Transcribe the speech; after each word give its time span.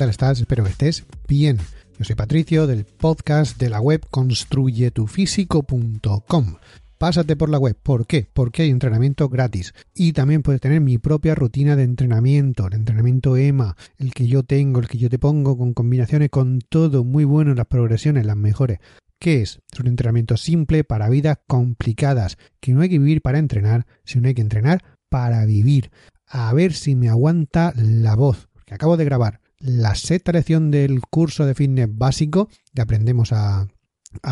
Espero 0.00 0.64
que 0.64 0.70
estés 0.70 1.04
bien. 1.28 1.58
Yo 1.98 2.06
soy 2.06 2.16
Patricio 2.16 2.66
del 2.66 2.86
podcast 2.86 3.58
de 3.58 3.68
la 3.68 3.82
web 3.82 4.00
construyetufísico.com. 4.10 6.54
Pásate 6.96 7.36
por 7.36 7.50
la 7.50 7.58
web. 7.58 7.76
¿Por 7.82 8.06
qué? 8.06 8.26
Porque 8.32 8.62
hay 8.62 8.70
entrenamiento 8.70 9.28
gratis. 9.28 9.74
Y 9.94 10.14
también 10.14 10.42
puedes 10.42 10.62
tener 10.62 10.80
mi 10.80 10.96
propia 10.96 11.34
rutina 11.34 11.76
de 11.76 11.82
entrenamiento, 11.82 12.68
el 12.68 12.76
entrenamiento 12.76 13.36
EMA, 13.36 13.76
el 13.98 14.14
que 14.14 14.26
yo 14.26 14.42
tengo, 14.42 14.80
el 14.80 14.88
que 14.88 14.96
yo 14.96 15.10
te 15.10 15.18
pongo, 15.18 15.58
con 15.58 15.74
combinaciones, 15.74 16.30
con 16.30 16.60
todo 16.66 17.04
muy 17.04 17.24
bueno, 17.24 17.54
las 17.54 17.66
progresiones, 17.66 18.24
las 18.24 18.38
mejores. 18.38 18.78
¿Qué 19.18 19.42
es? 19.42 19.60
Es 19.70 19.80
un 19.80 19.86
entrenamiento 19.86 20.38
simple 20.38 20.82
para 20.82 21.10
vidas 21.10 21.36
complicadas, 21.46 22.38
que 22.58 22.72
no 22.72 22.80
hay 22.80 22.88
que 22.88 22.98
vivir 22.98 23.20
para 23.20 23.38
entrenar, 23.38 23.86
sino 24.04 24.28
hay 24.28 24.34
que 24.34 24.40
entrenar 24.40 24.82
para 25.10 25.44
vivir. 25.44 25.90
A 26.26 26.54
ver 26.54 26.72
si 26.72 26.96
me 26.96 27.10
aguanta 27.10 27.74
la 27.76 28.16
voz, 28.16 28.48
que 28.64 28.72
acabo 28.72 28.96
de 28.96 29.04
grabar 29.04 29.40
la 29.60 29.94
sexta 29.94 30.32
lección 30.32 30.70
del 30.70 31.00
curso 31.02 31.46
de 31.46 31.54
fitness 31.54 31.88
básico 31.90 32.48
que 32.74 32.82
aprendemos 32.82 33.32
a, 33.32 33.68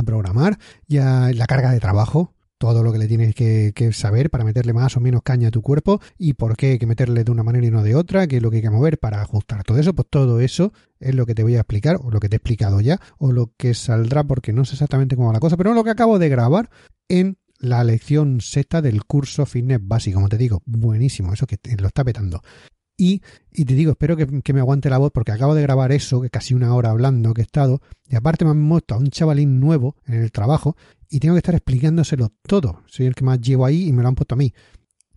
programar, 0.05 0.59
ya 0.89 1.31
la 1.33 1.47
carga 1.47 1.71
de 1.71 1.79
trabajo, 1.79 2.35
todo 2.59 2.83
lo 2.83 2.93
que 2.93 2.99
le 2.99 3.07
tienes 3.07 3.33
que, 3.35 3.91
saber 3.93 4.29
para 4.29 4.43
meterle 4.43 4.73
más 4.73 4.97
o 4.97 5.01
menos 5.01 5.23
caña 5.23 5.49
a 5.49 5.51
tu 5.53 5.63
cuerpo 5.63 6.01
y 6.19 6.33
por 6.33 6.57
qué 6.57 6.73
hay 6.73 6.79
que 6.81 6.87
meterle 6.87 7.23
de 7.23 7.31
una 7.31 7.45
manera 7.45 7.65
y 7.67 7.71
no 7.71 7.85
de 7.85 7.95
otra, 7.95 8.27
qué 8.27 8.39
es 8.39 8.43
lo 8.43 8.51
que 8.51 8.57
hay 8.57 8.63
que 8.63 8.71
mover 8.71 8.99
para 8.99 9.23
ajustar 9.23 9.63
todo 9.63 9.79
eso, 9.79 9.95
pues 9.95 10.09
todo 10.11 10.41
eso 10.41 10.73
es 10.99 11.15
lo 11.15 11.27
que 11.27 11.37
te 11.37 11.45
voy 11.45 11.55
a 11.55 11.61
explicar, 11.61 12.01
o 12.03 12.11
lo 12.11 12.19
que 12.19 12.29
te 12.29 12.35
he 12.35 12.39
explicado 12.39 12.81
ya, 12.81 13.01
o 13.19 13.31
lo 13.31 13.53
que 13.57 13.75
saldrá 13.75 14.25
porque 14.25 14.53
no 14.53 14.65
sé 14.65 14.73
exactamente 14.73 15.15
cómo 15.15 15.29
va 15.29 15.35
la 15.35 15.41
cosa, 15.41 15.57
pero 15.57 15.75
lo 15.75 15.85
que 15.85 15.91
acabo 15.91 16.19
de 16.19 16.29
grabar 16.29 16.71
en 17.09 17.39
la 17.61 17.85
lección 17.85 18.41
sexta 18.41 18.83
del 18.83 19.05
curso 19.05 19.47
fitness 19.47 19.81
básico, 19.83 20.17
como 20.17 20.29
te 20.29 20.39
digo, 20.39 20.63
buenísimo, 20.67 21.33
eso 21.33 21.47
que 21.47 21.59
lo 21.79 21.87
está 21.87 22.03
petando. 22.03 22.43
Y, 23.01 23.23
y 23.53 23.65
te 23.65 23.75
digo, 23.75 23.93
espero 23.93 24.17
que, 24.17 24.53
me 24.53 24.61
aguante 24.61 24.91
la 24.91 24.99
voz 24.99 25.13
porque 25.13 25.31
acabo 25.31 25.55
de 25.55 25.63
grabar 25.63 25.93
eso, 25.93 26.21
que 26.21 26.31
casi 26.31 26.53
una 26.53 26.75
hora 26.75 26.91
hablando 26.91 27.33
que 27.33 27.43
he 27.43 27.45
estado, 27.45 27.81
y 28.09 28.17
aparte 28.17 28.45
me 28.45 28.51
han 28.51 28.61
muerto 28.61 28.97
a 28.97 28.99
un 28.99 29.09
chavalín 29.09 29.61
nuevo 29.61 29.95
en 30.05 30.15
el 30.15 30.33
trabajo 30.33 30.77
y 31.09 31.21
tengo 31.21 31.37
que 31.37 31.39
estar 31.39 31.55
explicándoselo 31.55 32.33
todo. 32.43 32.83
Soy 32.87 33.07
el 33.07 33.15
que 33.15 33.25
más 33.25 33.41
llevo 33.41 33.65
ahí 33.65 33.87
y 33.87 33.93
me 33.93 34.03
lo 34.03 34.09
han 34.09 34.17
puesto 34.17 34.35
a 34.35 34.39
mí. 34.39 34.53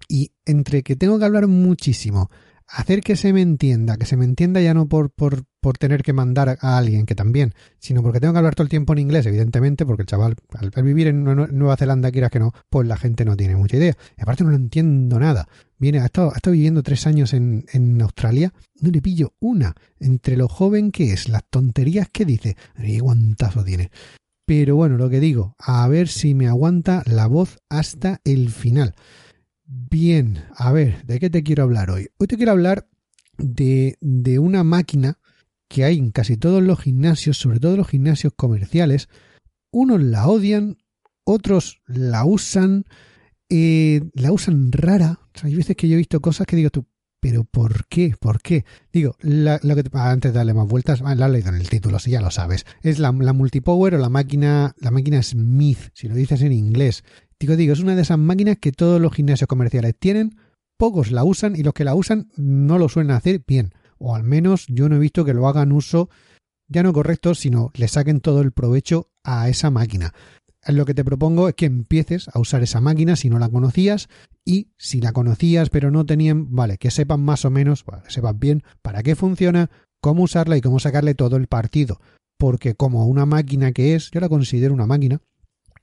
Y 0.08 0.32
entre 0.46 0.84
que 0.84 0.96
tengo 0.96 1.18
que 1.18 1.26
hablar 1.26 1.48
muchísimo, 1.48 2.30
hacer 2.72 3.02
que 3.02 3.16
se 3.16 3.34
me 3.34 3.42
entienda, 3.42 3.98
que 3.98 4.06
se 4.06 4.18
me 4.18 4.26
entienda 4.26 4.62
ya 4.62 4.74
no 4.74 4.88
por, 4.88 5.12
por, 5.12 5.44
por 5.60 5.78
tener 5.78 6.04
que 6.04 6.14
mandar 6.14 6.58
a 6.62 6.78
alguien, 6.78 7.06
que 7.06 7.16
también, 7.16 7.54
sino 7.80 8.02
porque 8.02 8.20
tengo 8.20 8.34
que 8.34 8.40
hablar 8.40 8.56
todo 8.56 8.64
el 8.64 8.70
tiempo 8.70 8.94
en 8.94 9.00
inglés, 9.00 9.26
evidentemente, 9.26 9.86
porque 9.86 10.04
el 10.04 10.08
chaval, 10.08 10.36
al, 10.54 10.84
vivir 10.84 11.08
en 11.08 11.24
Nueva 11.24 11.78
Zelanda, 11.78 12.12
quieras 12.12 12.32
que 12.32 12.40
no, 12.40 12.54
pues 12.70 12.88
la 12.88 12.98
gente 12.98 13.26
no 13.26 13.36
tiene 13.36 13.56
mucha 13.56 13.78
idea. 13.78 13.96
Y 14.18 14.22
aparte 14.22 14.44
no 14.44 14.52
lo 14.52 14.56
entiendo 14.56 15.20
nada. 15.20 15.48
Viene, 15.78 16.00
ha 16.00 16.06
estado, 16.06 16.32
ha 16.32 16.36
estado 16.36 16.54
viviendo 16.54 16.84
tres 16.84 17.06
años 17.08 17.34
en, 17.34 17.66
en 17.74 18.02
Australia, 18.02 18.54
no 18.80 18.90
le 18.90 19.02
pillo 19.02 19.34
una. 19.40 19.76
Entre 20.00 20.38
lo 20.38 20.48
joven 20.48 20.92
que 20.92 21.14
es, 21.14 21.28
las 21.28 21.44
tonterías 21.50 22.10
que 22.10 22.26
dice, 22.26 22.56
qué 22.78 23.00
guantazo 23.00 23.64
tiene. 23.64 23.92
Pero 24.46 24.76
bueno, 24.76 24.98
lo 24.98 25.10
que 25.10 25.20
digo, 25.20 25.56
a 25.60 25.88
ver 25.88 26.08
si 26.08 26.34
me 26.34 26.48
aguanta 26.48 27.04
la 27.06 27.28
voz 27.28 27.60
hasta 27.70 28.22
el 28.24 28.50
final. 28.50 28.96
Bien, 29.74 30.44
a 30.54 30.74
ver, 30.74 31.06
¿de 31.06 31.18
qué 31.18 31.30
te 31.30 31.44
quiero 31.44 31.64
hablar 31.64 31.92
hoy? 31.92 32.10
Hoy 32.18 32.28
te 32.28 32.36
quiero 32.36 32.52
hablar 32.52 32.90
de, 33.38 33.96
de 34.02 34.38
una 34.38 34.66
máquina 34.66 35.18
que 35.70 35.86
hay 35.86 35.98
en 35.98 36.12
casi 36.12 36.36
todos 36.36 36.62
los 36.62 36.82
gimnasios, 36.82 37.38
sobre 37.38 37.62
todo 37.62 37.78
los 37.78 37.88
gimnasios 37.88 38.34
comerciales, 38.36 39.08
unos 39.72 40.02
la 40.04 40.28
odian, 40.28 40.76
otros 41.24 41.82
la 41.88 42.26
usan, 42.26 42.84
eh, 43.48 44.02
la 44.14 44.34
usan 44.34 44.74
rara. 44.74 45.22
hay 45.42 45.56
veces 45.56 45.78
que 45.78 45.88
yo 45.88 45.94
he 45.94 46.00
visto 46.00 46.20
cosas 46.20 46.48
que 46.48 46.58
digo 46.58 46.70
tú, 46.70 46.86
pero 47.22 47.46
¿por 47.46 47.88
qué? 47.88 48.14
¿Por 48.20 48.42
qué? 48.42 48.66
Digo, 48.92 49.16
lo 49.22 49.76
que 49.76 49.84
antes 49.94 50.34
de 50.34 50.38
darle 50.38 50.54
más 50.54 50.68
vueltas, 50.68 51.02
ah, 51.06 51.16
la 51.16 51.28
has 51.28 51.32
leído 51.32 51.48
en 51.48 51.56
el 51.56 51.70
título, 51.70 51.98
si 52.00 52.12
ya 52.12 52.20
lo 52.20 52.32
sabes. 52.32 52.66
Es 52.82 53.00
la, 53.00 53.14
la, 53.14 53.32
multipower 53.32 53.96
o 53.96 54.00
la 54.00 54.10
máquina, 54.10 54.76
la 54.80 54.92
máquina 54.92 55.24
Smith, 55.24 55.92
si 55.94 56.10
lo 56.10 56.16
dices 56.16 56.42
en 56.42 56.52
inglés. 56.52 57.06
Digo, 57.42 57.58
digo, 57.58 57.74
es 57.74 57.82
una 57.82 57.96
de 57.96 58.04
esas 58.04 58.20
máquinas 58.20 58.58
que 58.62 58.72
todos 58.72 59.02
los 59.02 59.14
gimnasios 59.14 59.48
comerciales 59.50 59.96
tienen, 60.00 60.38
pocos 60.78 61.12
la 61.12 61.26
usan 61.26 61.58
y 61.58 61.64
los 61.64 61.74
que 61.74 61.84
la 61.84 61.96
usan 61.96 62.30
no 62.38 62.78
lo 62.78 62.88
suelen 62.88 63.12
hacer 63.12 63.42
bien 63.46 63.74
o 64.02 64.16
al 64.16 64.24
menos 64.24 64.66
yo 64.68 64.90
no 64.90 64.96
he 64.96 65.00
visto 65.00 65.24
que 65.24 65.34
lo 65.34 65.48
hagan 65.48 65.72
uso 65.72 66.10
ya 66.68 66.84
no 66.84 66.94
correcto, 66.94 67.36
sino 67.36 67.70
le 67.76 67.88
saquen 67.88 68.22
todo 68.22 68.42
el 68.42 68.54
provecho 68.54 69.10
a 69.26 69.50
esa 69.50 69.70
máquina. 69.70 70.14
Lo 70.68 70.86
que 70.86 70.94
te 70.94 71.04
propongo 71.04 71.50
es 71.50 71.56
que 71.56 71.66
empieces 71.66 72.30
a 72.34 72.40
usar 72.40 72.64
esa 72.64 72.80
máquina 72.80 73.18
si 73.18 73.30
no 73.30 73.40
la 73.40 73.50
conocías 73.50 74.08
y 74.46 74.70
si 74.78 75.02
la 75.02 75.12
conocías 75.12 75.70
pero 75.70 75.92
no 75.92 76.06
tenían, 76.06 76.56
vale, 76.56 76.78
que 76.78 76.90
sepan 76.90 77.22
más 77.22 77.44
o 77.44 77.50
menos, 77.50 77.84
que 77.84 78.12
sepan 78.12 78.40
bien 78.40 78.64
para 78.82 79.04
qué 79.04 79.16
funciona, 79.16 79.70
cómo 80.02 80.24
usarla 80.24 80.56
y 80.56 80.62
cómo 80.62 80.80
sacarle 80.80 81.14
todo 81.14 81.36
el 81.36 81.48
partido. 81.48 82.00
Porque 82.38 82.74
como 82.74 83.06
una 83.06 83.26
máquina 83.26 83.72
que 83.72 83.96
es, 83.96 84.10
yo 84.12 84.20
la 84.22 84.30
considero 84.30 84.74
una 84.74 84.88
máquina, 84.88 85.22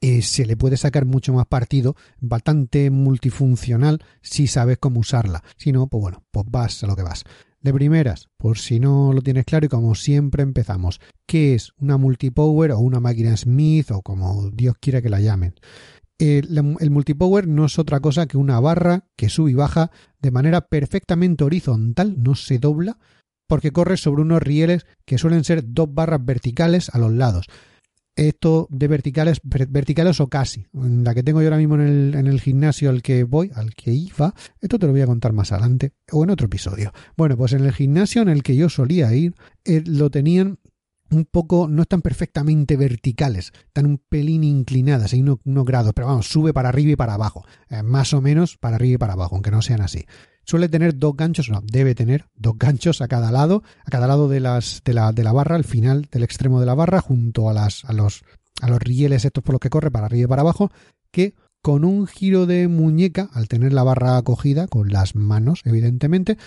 eh, 0.00 0.22
se 0.22 0.47
le 0.47 0.56
puede 0.56 0.76
sacar 0.76 1.06
mucho 1.06 1.32
más 1.32 1.47
partido, 1.47 1.97
bastante 2.20 2.91
multifuncional 2.91 4.04
si 4.22 4.47
sabes 4.47 4.78
cómo 4.78 5.00
usarla. 5.00 5.42
Si 5.56 5.72
no, 5.72 5.88
pues 5.88 6.00
bueno, 6.00 6.25
pues 6.31 6.47
vas 6.48 6.84
a 6.84 6.86
lo 6.86 6.94
que 6.94 7.03
vas. 7.03 7.25
De 7.60 7.75
primeras, 7.75 8.28
por 8.36 8.59
si 8.59 8.78
no 8.78 9.12
lo 9.12 9.20
tienes 9.22 9.44
claro 9.44 9.66
y 9.66 9.69
como 9.69 9.97
siempre 9.97 10.44
empezamos, 10.44 11.00
¿qué 11.26 11.54
es 11.54 11.72
una 11.78 11.97
multipower 11.97 12.70
o 12.70 12.78
una 12.78 13.00
máquina 13.00 13.36
Smith 13.36 13.91
o 13.91 14.03
como 14.03 14.50
Dios 14.53 14.76
quiera 14.81 15.03
que 15.03 15.09
la 15.09 15.20
llamen? 15.20 15.54
El, 16.19 16.76
el, 16.78 16.91
multipower 16.91 17.48
no 17.48 17.65
es 17.65 17.78
otra 17.78 17.98
cosa 17.98 18.26
que 18.26 18.36
una 18.36 18.60
barra 18.60 19.06
que 19.16 19.28
sube 19.28 19.50
y 19.50 19.54
baja 19.54 19.91
de 20.20 20.30
manera 20.30 20.69
perfectamente 20.69 21.42
horizontal, 21.42 22.22
no 22.22 22.36
se 22.36 22.59
dobla, 22.59 22.98
porque 23.48 23.72
corre 23.72 23.97
sobre 23.97 24.22
unos 24.22 24.42
rieles 24.42 24.86
que 25.04 25.19
suelen 25.19 25.42
ser 25.42 25.62
dos 25.66 25.92
barras 25.92 26.25
verticales 26.25 26.91
a 26.91 26.98
los 26.98 27.12
lados 27.12 27.47
esto 28.19 28.67
de 28.71 28.89
verticales, 28.89 29.41
verticales 29.43 30.21
o 30.21 30.29
casi. 30.29 30.67
La 30.73 31.15
que 31.15 31.23
tengo 31.23 31.41
yo 31.41 31.47
ahora 31.47 31.59
mismo 31.59 31.77
en 31.77 31.81
el, 31.83 32.15
en 32.15 32.27
el 32.27 32.41
gimnasio 32.41 32.91
al 32.91 33.03
que 33.03 33.25
voy, 33.25 33.51
al 33.55 33.75
que 33.75 33.93
iba, 33.93 34.34
esto 34.61 34.79
te 34.79 34.87
lo 34.87 34.93
voy 34.93 35.03
a 35.03 35.06
contar 35.06 35.33
más 35.33 35.53
adelante 35.53 35.93
o 36.12 36.25
en 36.25 36.31
otro 36.31 36.47
episodio. 36.47 36.93
Bueno, 37.17 37.37
pues 37.37 37.53
en 37.53 37.65
el 37.65 37.73
gimnasio 37.73 38.23
en 38.23 38.28
el 38.28 38.43
que 38.43 38.57
yo 38.57 38.69
solía 38.69 39.15
ir, 39.15 39.34
eh, 39.65 39.83
lo 39.87 40.11
tenían 40.11 40.59
un 41.11 41.25
poco, 41.25 41.69
no 41.69 41.83
están 41.83 42.03
perfectamente 42.03 42.77
verticales, 42.77 43.53
están 43.67 43.87
un 43.87 43.99
pelín 43.99 44.45
inclinadas, 44.45 45.12
hay 45.15 45.21
unos, 45.21 45.39
grados, 45.65 45.93
pero 45.95 46.09
vamos, 46.09 46.27
sube 46.27 46.53
para 46.53 46.69
arriba 46.69 46.93
y 46.93 46.97
para 46.97 47.15
abajo, 47.15 47.47
eh, 47.71 47.83
más 47.83 48.12
o 48.12 48.21
menos 48.21 48.59
para 48.59 48.77
arriba 48.77 48.95
y 48.95 48.99
para 48.99 49.15
abajo, 49.15 49.37
aunque 49.37 49.51
no 49.51 49.62
sean 49.62 49.81
así 49.81 50.05
suele 50.48 50.70
tener 50.70 50.97
dos 50.97 51.14
ganchos, 51.14 51.50
no, 51.50 51.60
debe 51.62 51.94
tener 51.94 52.25
dos 52.34 52.56
ganchos 52.56 53.03
a 53.03 53.09
cada 53.09 53.31
lado, 53.31 53.62
a 53.84 53.91
cada 53.91 54.06
lado 54.06 54.28
de, 54.28 54.41
las, 54.41 54.80
de, 54.83 54.95
la, 54.95 55.12
de 55.12 55.22
la 55.22 55.33
barra, 55.33 55.56
al 55.56 55.65
final 55.65 56.09
del 56.10 56.22
extremo 56.22 56.59
de 56.59 56.65
la 56.65 56.74
barra, 56.74 57.03
junto 57.03 57.50
a, 57.50 57.53
las, 57.53 57.84
a, 57.84 57.92
los, 57.92 58.22
a 58.62 58.71
los 58.71 58.78
rieles 58.80 59.27
estos 59.27 59.45
por 59.45 59.53
los 59.53 59.60
que 59.60 59.68
corre 59.68 59.91
para 59.91 60.06
arriba 60.06 60.24
y 60.24 60.28
para 60.28 60.41
abajo, 60.41 60.71
que 61.10 61.34
con 61.60 61.84
un 61.84 62.06
giro 62.06 62.47
de 62.47 62.66
muñeca, 62.66 63.28
al 63.34 63.47
tener 63.47 63.74
la 63.74 63.83
barra 63.83 64.16
acogida 64.16 64.68
con 64.68 64.89
las 64.89 65.15
manos, 65.15 65.60
evidentemente, 65.66 66.39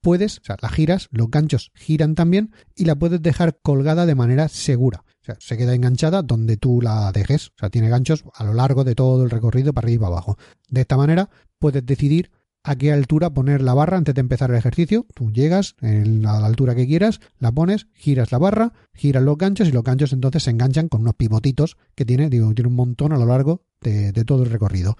puedes, 0.00 0.38
o 0.38 0.44
sea, 0.44 0.56
la 0.62 0.70
giras, 0.70 1.08
los 1.10 1.30
ganchos 1.30 1.70
giran 1.74 2.14
también 2.14 2.54
y 2.74 2.86
la 2.86 2.94
puedes 2.96 3.20
dejar 3.20 3.58
colgada 3.60 4.06
de 4.06 4.14
manera 4.14 4.48
segura. 4.48 5.04
O 5.20 5.24
sea, 5.24 5.36
se 5.38 5.58
queda 5.58 5.74
enganchada 5.74 6.22
donde 6.22 6.56
tú 6.56 6.80
la 6.80 7.12
dejes. 7.12 7.48
O 7.48 7.58
sea, 7.58 7.68
tiene 7.68 7.90
ganchos 7.90 8.24
a 8.32 8.44
lo 8.44 8.54
largo 8.54 8.84
de 8.84 8.94
todo 8.94 9.22
el 9.22 9.28
recorrido 9.28 9.74
para 9.74 9.84
arriba 9.84 9.96
y 9.96 9.98
para 9.98 10.12
abajo. 10.12 10.38
De 10.70 10.80
esta 10.80 10.96
manera 10.96 11.28
puedes 11.58 11.84
decidir 11.84 12.30
a 12.62 12.76
qué 12.76 12.92
altura 12.92 13.30
poner 13.30 13.62
la 13.62 13.74
barra 13.74 13.96
antes 13.96 14.14
de 14.14 14.20
empezar 14.20 14.50
el 14.50 14.56
ejercicio. 14.56 15.06
Tú 15.14 15.30
llegas 15.30 15.76
a 15.80 15.86
la 15.86 16.46
altura 16.46 16.74
que 16.74 16.86
quieras, 16.86 17.20
la 17.38 17.52
pones, 17.52 17.86
giras 17.94 18.32
la 18.32 18.38
barra, 18.38 18.72
giras 18.94 19.22
los 19.22 19.38
ganchos 19.38 19.68
y 19.68 19.72
los 19.72 19.82
ganchos 19.82 20.12
entonces 20.12 20.42
se 20.42 20.50
enganchan 20.50 20.88
con 20.88 21.02
unos 21.02 21.14
pivotitos 21.14 21.76
que 21.94 22.04
tiene, 22.04 22.28
digo, 22.28 22.52
tiene 22.54 22.68
un 22.68 22.76
montón 22.76 23.12
a 23.12 23.18
lo 23.18 23.26
largo 23.26 23.62
de, 23.80 24.12
todo 24.24 24.42
el 24.42 24.50
recorrido. 24.50 24.96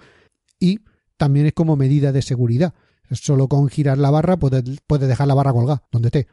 Y 0.59 0.79
también 1.17 1.45
es 1.45 1.53
como 1.53 1.75
medida 1.75 2.11
de 2.11 2.21
seguridad. 2.21 2.73
Solo 3.11 3.47
con 3.47 3.67
girar 3.69 3.97
la 3.97 4.09
barra 4.09 4.37
puedes, 4.37 4.63
dejar 4.87 5.27
la 5.27 5.33
barra 5.33 5.51
colgada 5.51 5.83
donde 5.91 6.07
esté. 6.07 6.27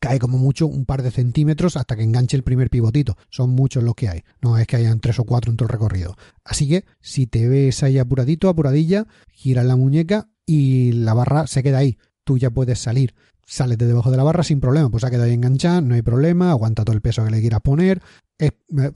cae 0.00 0.18
como 0.18 0.38
mucho 0.38 0.66
un 0.66 0.86
par 0.86 1.02
de 1.02 1.10
centímetros 1.10 1.76
hasta 1.76 1.96
que 1.96 2.04
enganche 2.04 2.36
el 2.36 2.44
primer 2.44 2.70
pivotito. 2.70 3.16
Son 3.30 3.50
muchos 3.50 3.82
los 3.82 3.94
que 3.96 4.08
hay. 4.08 4.22
No 4.40 4.56
es 4.56 4.66
que 4.66 4.76
hayan 4.76 5.00
tres 5.00 5.18
o 5.18 5.24
cuatro 5.24 5.50
en 5.50 5.56
todo 5.56 5.66
el 5.66 5.72
recorrido. 5.72 6.16
Así 6.44 6.68
que 6.68 6.84
si 7.00 7.26
te 7.26 7.48
ves 7.48 7.82
ahí 7.82 7.98
apuradito, 7.98 8.48
apuradilla, 8.48 9.06
gira 9.32 9.64
la 9.64 9.76
muñeca 9.76 10.28
y 10.48 10.92
la 10.92 11.12
barra 11.12 11.46
se 11.46 11.62
queda 11.62 11.78
ahí. 11.78 11.98
Tú 12.24 12.38
ya 12.38 12.50
puedes 12.50 12.78
salir. 12.78 13.14
Sales 13.46 13.78
de 13.78 13.86
debajo 13.86 14.10
de 14.10 14.16
la 14.16 14.22
barra 14.22 14.42
sin 14.42 14.60
problema, 14.60 14.90
pues 14.90 15.04
ha 15.04 15.10
quedado 15.10 15.26
ahí 15.26 15.34
enganchada, 15.34 15.80
no 15.80 15.94
hay 15.94 16.02
problema, 16.02 16.50
aguanta 16.50 16.84
todo 16.84 16.94
el 16.94 17.02
peso 17.02 17.24
que 17.24 17.30
le 17.30 17.40
quieras 17.40 17.60
poner. 17.60 18.00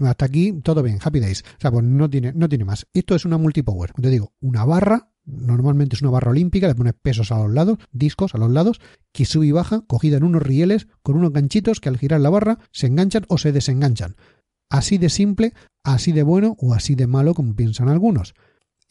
hasta 0.00 0.25
aquí 0.25 0.52
todo 0.62 0.82
bien, 0.82 0.99
happy 1.02 1.20
days. 1.20 1.43
O 1.43 1.60
sea, 1.60 1.70
pues 1.70 1.84
no 1.84 2.08
tiene, 2.08 2.32
no 2.32 2.49
tiene 2.49 2.64
más. 2.64 2.87
Esto 2.94 3.14
es 3.14 3.25
una 3.25 3.38
multipower. 3.38 3.93
Te 3.93 4.08
digo, 4.08 4.32
una 4.40 4.64
barra 4.64 5.12
Normalmente 5.25 5.94
es 5.94 6.02
una 6.02 6.10
barra 6.10 6.32
olímpica, 6.32 6.66
le 6.66 6.75
pones 6.75 6.94
pesos 6.94 7.31
a 7.31 7.38
los 7.38 7.52
lados, 7.52 7.78
discos 7.93 8.34
a 8.34 8.38
los 8.38 8.50
lados, 8.50 8.81
que 9.12 9.25
sube 9.25 9.46
y 9.46 9.52
baja, 9.52 9.82
cogida 9.87 10.16
en 10.16 10.25
unos 10.25 10.43
rieles 10.43 10.88
con 11.02 11.16
unos 11.16 11.32
ganchitos 11.32 11.78
que 11.78 11.88
al 11.88 11.96
girar 11.96 12.20
la 12.20 12.31
barra 12.31 12.58
se 12.72 12.88
enganchan 12.88 13.25
o 13.28 13.38
se 13.38 13.52
desenganchan. 13.52 14.16
Así 14.69 14.98
de 14.98 15.10
simple, 15.10 15.55
así 15.84 16.10
de 16.10 16.25
bueno 16.25 16.56
o 16.58 16.75
así 16.75 16.96
de 16.96 17.06
malo 17.06 17.34
como 17.34 17.55
piensan 17.55 17.88
algunos. 17.88 18.34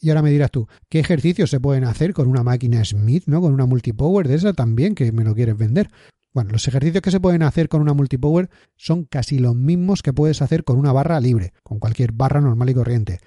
Y 0.02 0.10
ahora 0.10 0.22
me 0.22 0.32
dirás 0.32 0.50
tú, 0.50 0.66
¿qué 0.88 0.98
ejercicios 0.98 1.48
se 1.48 1.60
pueden 1.60 1.84
hacer 1.84 2.12
con 2.12 2.26
una 2.26 2.42
máquina 2.42 2.84
Smith, 2.84 3.22
¿no? 3.26 3.40
Con 3.40 3.54
una 3.54 3.66
multipower 3.66 4.26
de 4.26 4.34
esa 4.34 4.52
también, 4.52 4.96
que 4.96 5.12
me 5.12 5.22
lo 5.22 5.32
quieres 5.32 5.56
vender. 5.56 5.90
Bueno, 6.34 6.50
los 6.50 6.66
ejercicios 6.66 7.02
que 7.02 7.12
se 7.12 7.20
pueden 7.20 7.44
hacer 7.44 7.68
con 7.68 7.80
una 7.80 7.94
multipower 7.94 8.50
son 8.76 9.04
casi 9.04 9.38
los 9.38 9.54
mismos 9.54 10.02
que 10.02 10.12
puedes 10.12 10.42
hacer 10.42 10.64
con 10.64 10.76
una 10.76 10.92
barra 10.92 11.20
libre, 11.20 11.52
con 11.62 11.78
cualquier 11.78 12.10
barra 12.10 12.40
normal 12.40 12.70
y 12.70 12.74
corriente. 12.74 13.20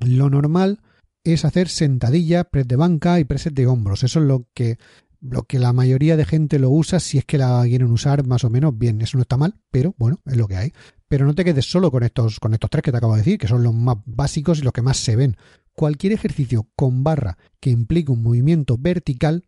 Lo 0.00 0.28
normal 0.30 0.80
es 1.22 1.44
hacer 1.44 1.68
sentadilla, 1.68 2.42
press 2.42 2.66
de 2.66 2.74
banca 2.74 3.20
y 3.20 3.24
press 3.24 3.48
de 3.52 3.66
hombros. 3.68 4.02
Eso 4.02 4.18
es 4.18 4.26
lo 4.26 4.48
que, 4.52 4.78
lo 5.20 5.44
que 5.44 5.60
la 5.60 5.72
mayoría 5.72 6.16
de 6.16 6.24
gente 6.24 6.58
lo 6.58 6.70
usa 6.70 6.98
si 6.98 7.18
es 7.18 7.24
que 7.24 7.38
la 7.38 7.62
quieren 7.62 7.92
usar 7.92 8.26
más 8.26 8.42
o 8.42 8.50
menos 8.50 8.76
bien. 8.76 9.00
Eso 9.00 9.16
no 9.16 9.22
está 9.22 9.36
mal, 9.36 9.60
pero 9.70 9.94
bueno, 9.96 10.18
es 10.26 10.36
lo 10.36 10.48
que 10.48 10.56
hay. 10.56 10.72
Pero 11.06 11.24
no 11.24 11.34
te 11.36 11.44
quedes 11.44 11.70
solo 11.70 11.90
con 11.92 12.02
estos, 12.02 12.40
con 12.40 12.52
estos 12.52 12.70
tres 12.70 12.82
que 12.82 12.90
te 12.90 12.96
acabo 12.96 13.14
de 13.14 13.20
decir, 13.20 13.38
que 13.38 13.48
son 13.48 13.62
los 13.62 13.74
más 13.74 13.98
básicos 14.06 14.58
y 14.58 14.62
los 14.62 14.72
que 14.72 14.82
más 14.82 14.96
se 14.96 15.14
ven. 15.14 15.36
Cualquier 15.74 16.12
ejercicio 16.12 16.68
con 16.76 17.04
barra 17.04 17.38
que 17.60 17.70
implique 17.70 18.12
un 18.12 18.22
movimiento 18.22 18.76
vertical, 18.78 19.44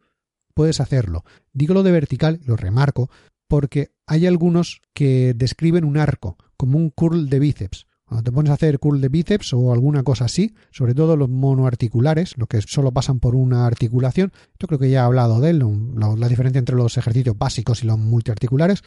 puedes 0.54 0.80
hacerlo. 0.80 1.24
Digo 1.52 1.74
lo 1.74 1.82
de 1.82 1.92
vertical, 1.92 2.40
lo 2.44 2.56
remarco, 2.56 3.10
porque 3.48 3.92
hay 4.06 4.26
algunos 4.26 4.80
que 4.94 5.34
describen 5.34 5.84
un 5.84 5.98
arco, 5.98 6.36
como 6.56 6.78
un 6.78 6.90
curl 6.90 7.28
de 7.28 7.38
bíceps. 7.38 7.86
Cuando 8.04 8.24
te 8.24 8.32
pones 8.32 8.50
a 8.50 8.54
hacer 8.54 8.78
curl 8.78 9.00
de 9.00 9.08
bíceps 9.08 9.54
o 9.54 9.72
alguna 9.72 10.02
cosa 10.02 10.26
así, 10.26 10.54
sobre 10.70 10.94
todo 10.94 11.16
los 11.16 11.30
monoarticulares, 11.30 12.34
los 12.36 12.46
que 12.46 12.60
solo 12.60 12.92
pasan 12.92 13.20
por 13.20 13.34
una 13.34 13.66
articulación, 13.66 14.32
yo 14.58 14.66
creo 14.68 14.78
que 14.78 14.90
ya 14.90 15.00
he 15.00 15.04
hablado 15.04 15.40
de 15.40 15.50
él, 15.50 15.64
la, 15.96 16.28
diferencia 16.28 16.58
entre 16.58 16.76
los 16.76 16.96
ejercicios 16.98 17.38
básicos 17.38 17.82
y 17.82 17.86
los 17.86 17.98
multiarticulares, 17.98 18.82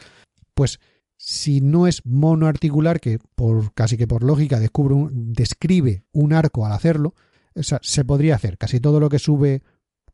pues 0.54 0.78
si 1.16 1.60
no 1.60 1.86
es 1.86 2.04
monoarticular, 2.04 3.00
que 3.00 3.18
por 3.34 3.72
casi 3.72 3.96
que 3.96 4.06
por 4.06 4.22
lógica 4.22 4.60
descubre 4.60 4.94
describe 5.12 6.04
un 6.12 6.32
arco 6.32 6.66
al 6.66 6.72
hacerlo, 6.72 7.14
se 7.54 8.04
podría 8.04 8.34
hacer 8.34 8.58
casi 8.58 8.80
todo 8.80 9.00
lo 9.00 9.08
que 9.08 9.18
sube, 9.18 9.62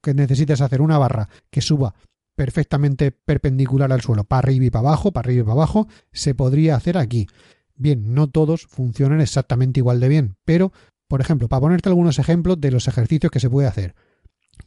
que 0.00 0.14
necesites 0.14 0.60
hacer 0.60 0.80
una 0.80 0.98
barra 0.98 1.28
que 1.50 1.60
suba 1.60 1.94
perfectamente 2.34 3.12
perpendicular 3.12 3.92
al 3.92 4.00
suelo, 4.00 4.24
para 4.24 4.38
arriba 4.40 4.64
y 4.64 4.70
para 4.70 4.88
abajo, 4.88 5.12
para 5.12 5.26
arriba 5.26 5.42
y 5.42 5.44
para 5.44 5.52
abajo, 5.54 5.88
se 6.12 6.34
podría 6.34 6.76
hacer 6.76 6.96
aquí. 6.96 7.26
Bien, 7.74 8.14
no 8.14 8.28
todos 8.28 8.66
funcionan 8.66 9.20
exactamente 9.20 9.80
igual 9.80 10.00
de 10.00 10.08
bien, 10.08 10.36
pero, 10.44 10.72
por 11.08 11.20
ejemplo, 11.20 11.48
para 11.48 11.60
ponerte 11.60 11.88
algunos 11.88 12.18
ejemplos 12.18 12.60
de 12.60 12.70
los 12.70 12.88
ejercicios 12.88 13.30
que 13.30 13.40
se 13.40 13.50
puede 13.50 13.68
hacer. 13.68 13.94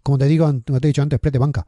Como 0.04 0.18
te 0.18 0.26
digo, 0.26 0.46
como 0.66 0.80
te 0.80 0.88
he 0.88 0.90
dicho 0.90 1.02
antes, 1.02 1.20
press 1.20 1.34
de 1.34 1.40
banca. 1.40 1.66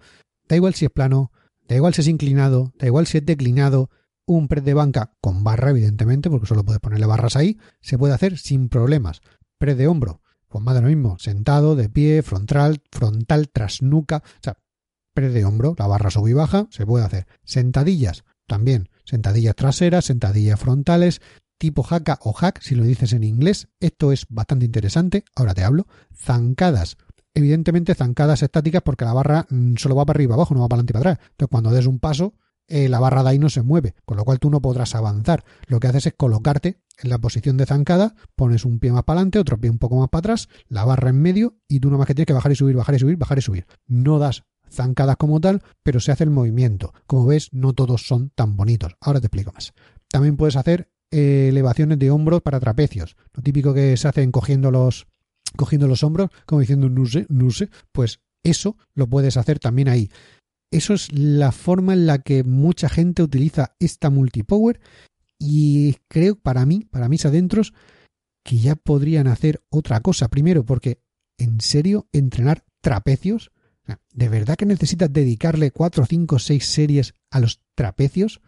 Da 0.48 0.56
igual 0.56 0.76
si 0.76 0.86
es 0.86 0.92
plano, 0.92 1.32
da 1.68 1.76
igual 1.76 1.94
si 1.94 2.02
es 2.02 2.08
inclinado, 2.08 2.74
da 2.78 2.88
igual 2.88 3.08
si 3.08 3.18
es 3.18 3.26
declinado, 3.26 3.90
un 4.28 4.48
press 4.48 4.64
de 4.64 4.76
banca 4.76 5.14
con 5.22 5.44
barra, 5.44 5.72
evidentemente, 5.72 6.30
porque 6.30 6.46
solo 6.46 6.64
puedes 6.64 6.82
ponerle 6.82 7.08
barras 7.08 7.36
ahí, 7.36 7.58
se 7.82 7.98
puede 7.98 8.14
hacer 8.14 8.38
sin 8.38 8.70
problemas. 8.70 9.22
Press 9.58 9.78
de 9.78 9.88
hombro, 9.88 10.22
pues 10.48 10.64
más 10.64 10.76
de 10.76 10.82
lo 10.82 10.88
mismo, 10.88 11.18
sentado, 11.18 11.76
de 11.76 11.90
pie, 11.90 12.22
frontal, 12.22 12.84
frontal, 12.92 13.50
tras 13.50 13.82
nuca, 13.82 14.22
o 14.24 14.44
sea, 14.44 14.58
press 15.14 15.34
de 15.34 15.46
hombro, 15.46 15.76
la 15.80 15.88
barra 15.88 16.12
sube 16.12 16.30
y 16.30 16.34
baja, 16.34 16.68
se 16.70 16.86
puede 16.86 17.06
hacer. 17.06 17.26
Sentadillas, 17.44 18.24
también, 18.46 18.90
sentadillas 19.06 19.56
traseras, 19.56 20.06
sentadillas 20.06 20.60
frontales, 20.60 21.22
tipo 21.58 21.84
jaca 21.84 22.20
o 22.22 22.34
hack, 22.34 22.62
si 22.62 22.76
lo 22.76 22.84
dices 22.84 23.14
en 23.14 23.24
inglés. 23.24 23.70
Esto 23.80 24.12
es 24.12 24.26
bastante 24.30 24.66
interesante, 24.66 25.24
ahora 25.36 25.54
te 25.54 25.64
hablo. 25.64 25.88
Zancadas. 26.16 26.98
Evidentemente 27.34 27.94
zancadas 27.96 28.42
estáticas 28.42 28.82
porque 28.82 29.06
la 29.06 29.14
barra 29.14 29.46
mm, 29.50 29.76
solo 29.78 29.96
va 29.96 30.06
para 30.06 30.18
arriba 30.18 30.36
abajo, 30.36 30.54
no 30.54 30.62
va 30.62 30.68
para 30.68 30.82
adelante 30.82 30.92
y 30.92 30.96
para 31.00 31.12
atrás. 31.12 31.28
Entonces 31.32 31.52
cuando 31.52 31.72
des 31.72 31.86
un 31.86 32.00
paso, 32.00 32.34
eh, 32.68 32.90
la 32.90 33.00
barra 33.00 33.24
de 33.24 33.30
ahí 33.30 33.40
no 33.40 33.50
se 33.50 33.62
mueve, 33.62 33.96
con 34.06 34.18
lo 34.18 34.26
cual 34.26 34.40
tú 34.40 34.50
no 34.50 34.62
podrás 34.62 34.96
avanzar. 34.96 35.44
Lo 35.68 35.80
que 35.80 35.88
haces 35.88 36.08
es 36.08 36.14
colocarte 36.16 36.80
en 37.02 37.10
la 37.10 37.18
posición 37.18 37.58
de 37.58 37.66
zancada, 37.66 38.16
pones 38.36 38.66
un 38.66 38.80
pie 38.80 38.92
más 38.92 39.04
para 39.04 39.20
adelante, 39.20 39.40
otro 39.40 39.60
pie 39.60 39.70
un 39.70 39.78
poco 39.78 39.98
más 39.98 40.10
para 40.10 40.20
atrás, 40.20 40.50
la 40.68 40.84
barra 40.84 41.10
en 41.10 41.22
medio 41.22 41.58
y 41.68 41.80
tú 41.80 41.90
nomás 41.90 42.08
que 42.08 42.16
tienes 42.16 42.28
que 42.28 42.34
bajar 42.34 42.52
y 42.52 42.56
subir, 42.56 42.76
bajar 42.76 42.96
y 42.96 43.00
subir, 43.00 43.18
bajar 43.18 43.38
y 43.38 43.42
subir. 43.42 43.68
No 43.86 44.20
das 44.20 44.44
zancadas 44.70 45.18
como 45.18 45.40
tal, 45.40 45.62
pero 45.84 46.00
se 46.00 46.12
hace 46.12 46.24
el 46.24 46.30
movimiento. 46.30 46.94
Como 47.06 47.26
ves, 47.26 47.50
no 47.54 47.74
todos 47.74 48.06
son 48.06 48.32
tan 48.32 48.56
bonitos. 48.56 48.96
Ahora 49.00 49.20
te 49.20 49.28
explico 49.28 49.52
más. 49.54 49.74
También 50.10 50.38
puedes 50.38 50.56
hacer 50.56 50.90
eh, 51.12 51.48
elevaciones 51.50 52.00
de 52.00 52.12
hombros 52.12 52.42
para 52.42 52.60
trapecios. 52.60 53.16
Lo 53.34 53.42
típico 53.42 53.74
que 53.74 53.96
se 53.96 54.08
hace 54.08 54.30
cogiendo 54.32 54.72
los, 54.72 55.08
cogiendo 55.56 55.88
los 55.88 56.04
hombros, 56.04 56.30
como 56.46 56.62
diciendo 56.62 56.90
nuse, 56.90 57.26
nuse, 57.30 57.70
pues 57.92 58.20
eso 58.44 58.78
lo 58.94 59.08
puedes 59.08 59.38
hacer 59.38 59.60
también 59.60 59.90
ahí. 59.90 60.10
Eso 60.72 60.94
es 60.94 61.12
la 61.14 61.52
forma 61.52 61.94
en 61.94 62.06
la 62.06 62.20
que 62.20 62.44
mucha 62.44 62.90
gente 62.90 63.24
utiliza 63.24 63.76
esta 63.80 64.10
multipower 64.10 64.80
y 65.40 65.96
creo 66.08 66.36
para 66.36 66.66
mí, 66.66 66.86
para 66.90 67.10
mis 67.10 67.26
adentros, 67.26 67.74
que 68.44 68.58
ya 68.58 68.76
podrían 68.76 69.28
hacer 69.28 69.62
otra 69.70 70.02
cosa. 70.02 70.30
Primero, 70.30 70.66
porque 70.66 71.02
en 71.38 71.62
serio, 71.62 72.08
entrenar 72.12 72.66
trapecios 72.82 73.52
¿De 74.14 74.30
verdad 74.30 74.56
que 74.56 74.66
necesitas 74.66 75.12
dedicarle 75.12 75.72
cuatro, 75.72 76.06
cinco, 76.06 76.40
seis 76.40 76.66
series 76.66 77.14
a 77.32 77.40
los 77.40 77.62
trapecios? 77.76 78.42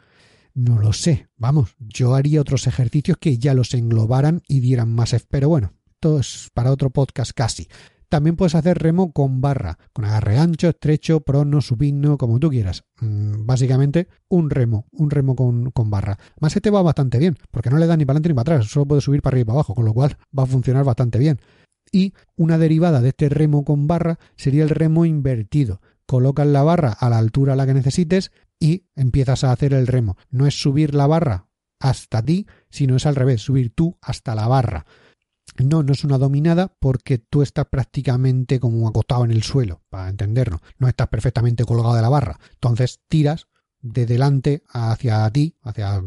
No 0.53 0.79
lo 0.79 0.93
sé. 0.93 1.29
Vamos, 1.37 1.75
yo 1.79 2.15
haría 2.15 2.41
otros 2.41 2.67
ejercicios 2.67 3.17
que 3.17 3.37
ya 3.37 3.53
los 3.53 3.73
englobaran 3.73 4.41
y 4.47 4.59
dieran 4.59 4.93
más. 4.93 5.15
Pero 5.29 5.49
bueno, 5.49 5.73
esto 5.87 6.19
es 6.19 6.49
para 6.53 6.71
otro 6.71 6.89
podcast 6.89 7.31
casi. 7.33 7.67
También 8.09 8.35
puedes 8.35 8.55
hacer 8.55 8.79
remo 8.79 9.13
con 9.13 9.39
barra, 9.39 9.77
con 9.93 10.05
agarre 10.05 10.37
ancho, 10.37 10.69
estrecho, 10.69 11.21
prono, 11.21 11.61
supino, 11.61 12.17
como 12.17 12.39
tú 12.39 12.49
quieras. 12.49 12.83
Mm, 13.01 13.45
básicamente, 13.45 14.07
un 14.27 14.49
remo, 14.49 14.87
un 14.91 15.09
remo 15.09 15.35
con, 15.35 15.89
barra. 15.89 16.17
Más 16.39 16.55
este 16.55 16.71
va 16.71 16.81
bastante 16.81 17.19
bien, 17.19 17.37
porque 17.51 17.69
no 17.69 17.77
le 17.77 17.87
da 17.87 17.95
ni 17.95 18.05
para 18.05 18.15
adelante 18.15 18.29
ni 18.29 18.35
para 18.35 18.55
atrás, 18.55 18.71
solo 18.71 18.87
puede 18.87 19.01
subir 19.01 19.21
para 19.21 19.35
arriba 19.35 19.41
y 19.41 19.45
para 19.45 19.55
abajo, 19.57 19.75
con 19.75 19.85
lo 19.85 19.93
cual 19.93 20.17
va 20.37 20.43
a 20.43 20.47
funcionar 20.47 20.83
bastante 20.83 21.19
bien 21.19 21.39
y 21.91 22.13
una 22.35 22.57
derivada 22.57 23.01
de 23.01 23.09
este 23.09 23.29
remo 23.29 23.63
con 23.63 23.87
barra 23.87 24.19
sería 24.35 24.63
el 24.63 24.69
remo 24.69 25.05
invertido. 25.05 25.81
Colocas 26.05 26.47
la 26.47 26.63
barra 26.63 26.91
a 26.91 27.09
la 27.09 27.17
altura 27.17 27.53
a 27.53 27.55
la 27.55 27.65
que 27.65 27.73
necesites 27.73 28.31
y 28.59 28.85
empiezas 28.95 29.43
a 29.43 29.51
hacer 29.51 29.73
el 29.73 29.87
remo. 29.87 30.17
No 30.29 30.47
es 30.47 30.59
subir 30.59 30.95
la 30.95 31.07
barra 31.07 31.47
hasta 31.79 32.23
ti, 32.23 32.47
sino 32.69 32.95
es 32.95 33.05
al 33.05 33.15
revés, 33.15 33.41
subir 33.41 33.73
tú 33.73 33.97
hasta 34.01 34.35
la 34.35 34.47
barra. 34.47 34.85
No, 35.57 35.83
no 35.83 35.93
es 35.93 36.03
una 36.03 36.17
dominada 36.17 36.73
porque 36.79 37.17
tú 37.17 37.41
estás 37.41 37.65
prácticamente 37.65 38.59
como 38.59 38.87
acostado 38.87 39.25
en 39.25 39.31
el 39.31 39.43
suelo, 39.43 39.81
para 39.89 40.09
entendernos. 40.09 40.61
No 40.77 40.87
estás 40.87 41.07
perfectamente 41.07 41.65
colgado 41.65 41.95
de 41.95 42.01
la 42.01 42.09
barra. 42.09 42.39
Entonces 42.53 42.99
tiras 43.07 43.47
de 43.81 44.05
delante 44.05 44.63
hacia 44.69 45.29
ti, 45.31 45.55
hacia, 45.61 46.01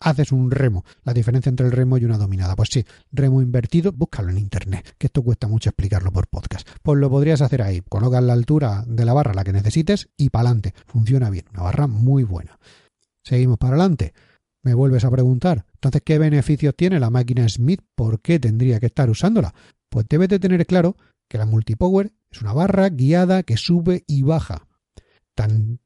haces 0.00 0.32
un 0.32 0.50
remo. 0.50 0.84
La 1.04 1.12
diferencia 1.12 1.50
entre 1.50 1.66
el 1.66 1.72
remo 1.72 1.98
y 1.98 2.04
una 2.04 2.18
dominada. 2.18 2.56
Pues 2.56 2.70
sí, 2.72 2.84
remo 3.12 3.42
invertido, 3.42 3.92
búscalo 3.92 4.30
en 4.30 4.38
internet, 4.38 4.94
que 4.98 5.06
esto 5.06 5.22
cuesta 5.22 5.48
mucho 5.48 5.70
explicarlo 5.70 6.12
por 6.12 6.28
podcast. 6.28 6.68
Pues 6.82 6.98
lo 6.98 7.10
podrías 7.10 7.40
hacer 7.40 7.62
ahí. 7.62 7.82
Colocas 7.88 8.22
la 8.22 8.32
altura 8.32 8.84
de 8.86 9.04
la 9.04 9.12
barra 9.12 9.34
la 9.34 9.44
que 9.44 9.52
necesites 9.52 10.08
y 10.16 10.30
para 10.30 10.48
adelante. 10.48 10.74
Funciona 10.86 11.30
bien. 11.30 11.46
Una 11.52 11.62
barra 11.62 11.86
muy 11.86 12.24
buena. 12.24 12.58
Seguimos 13.22 13.58
para 13.58 13.74
adelante. 13.74 14.14
Me 14.62 14.74
vuelves 14.74 15.04
a 15.04 15.10
preguntar, 15.10 15.64
entonces, 15.78 16.02
¿qué 16.04 16.18
beneficios 16.18 16.74
tiene 16.76 16.98
la 16.98 17.10
máquina 17.10 17.48
Smith? 17.48 17.80
¿Por 17.94 18.20
qué 18.20 18.38
tendría 18.38 18.80
que 18.80 18.86
estar 18.86 19.08
usándola? 19.08 19.54
Pues 19.88 20.06
debes 20.08 20.28
de 20.28 20.38
tener 20.38 20.66
claro 20.66 20.96
que 21.28 21.38
la 21.38 21.46
multipower 21.46 22.12
es 22.30 22.42
una 22.42 22.52
barra 22.52 22.88
guiada 22.88 23.42
que 23.42 23.56
sube 23.56 24.04
y 24.06 24.22
baja. 24.22 24.66
Tan, 25.34 25.78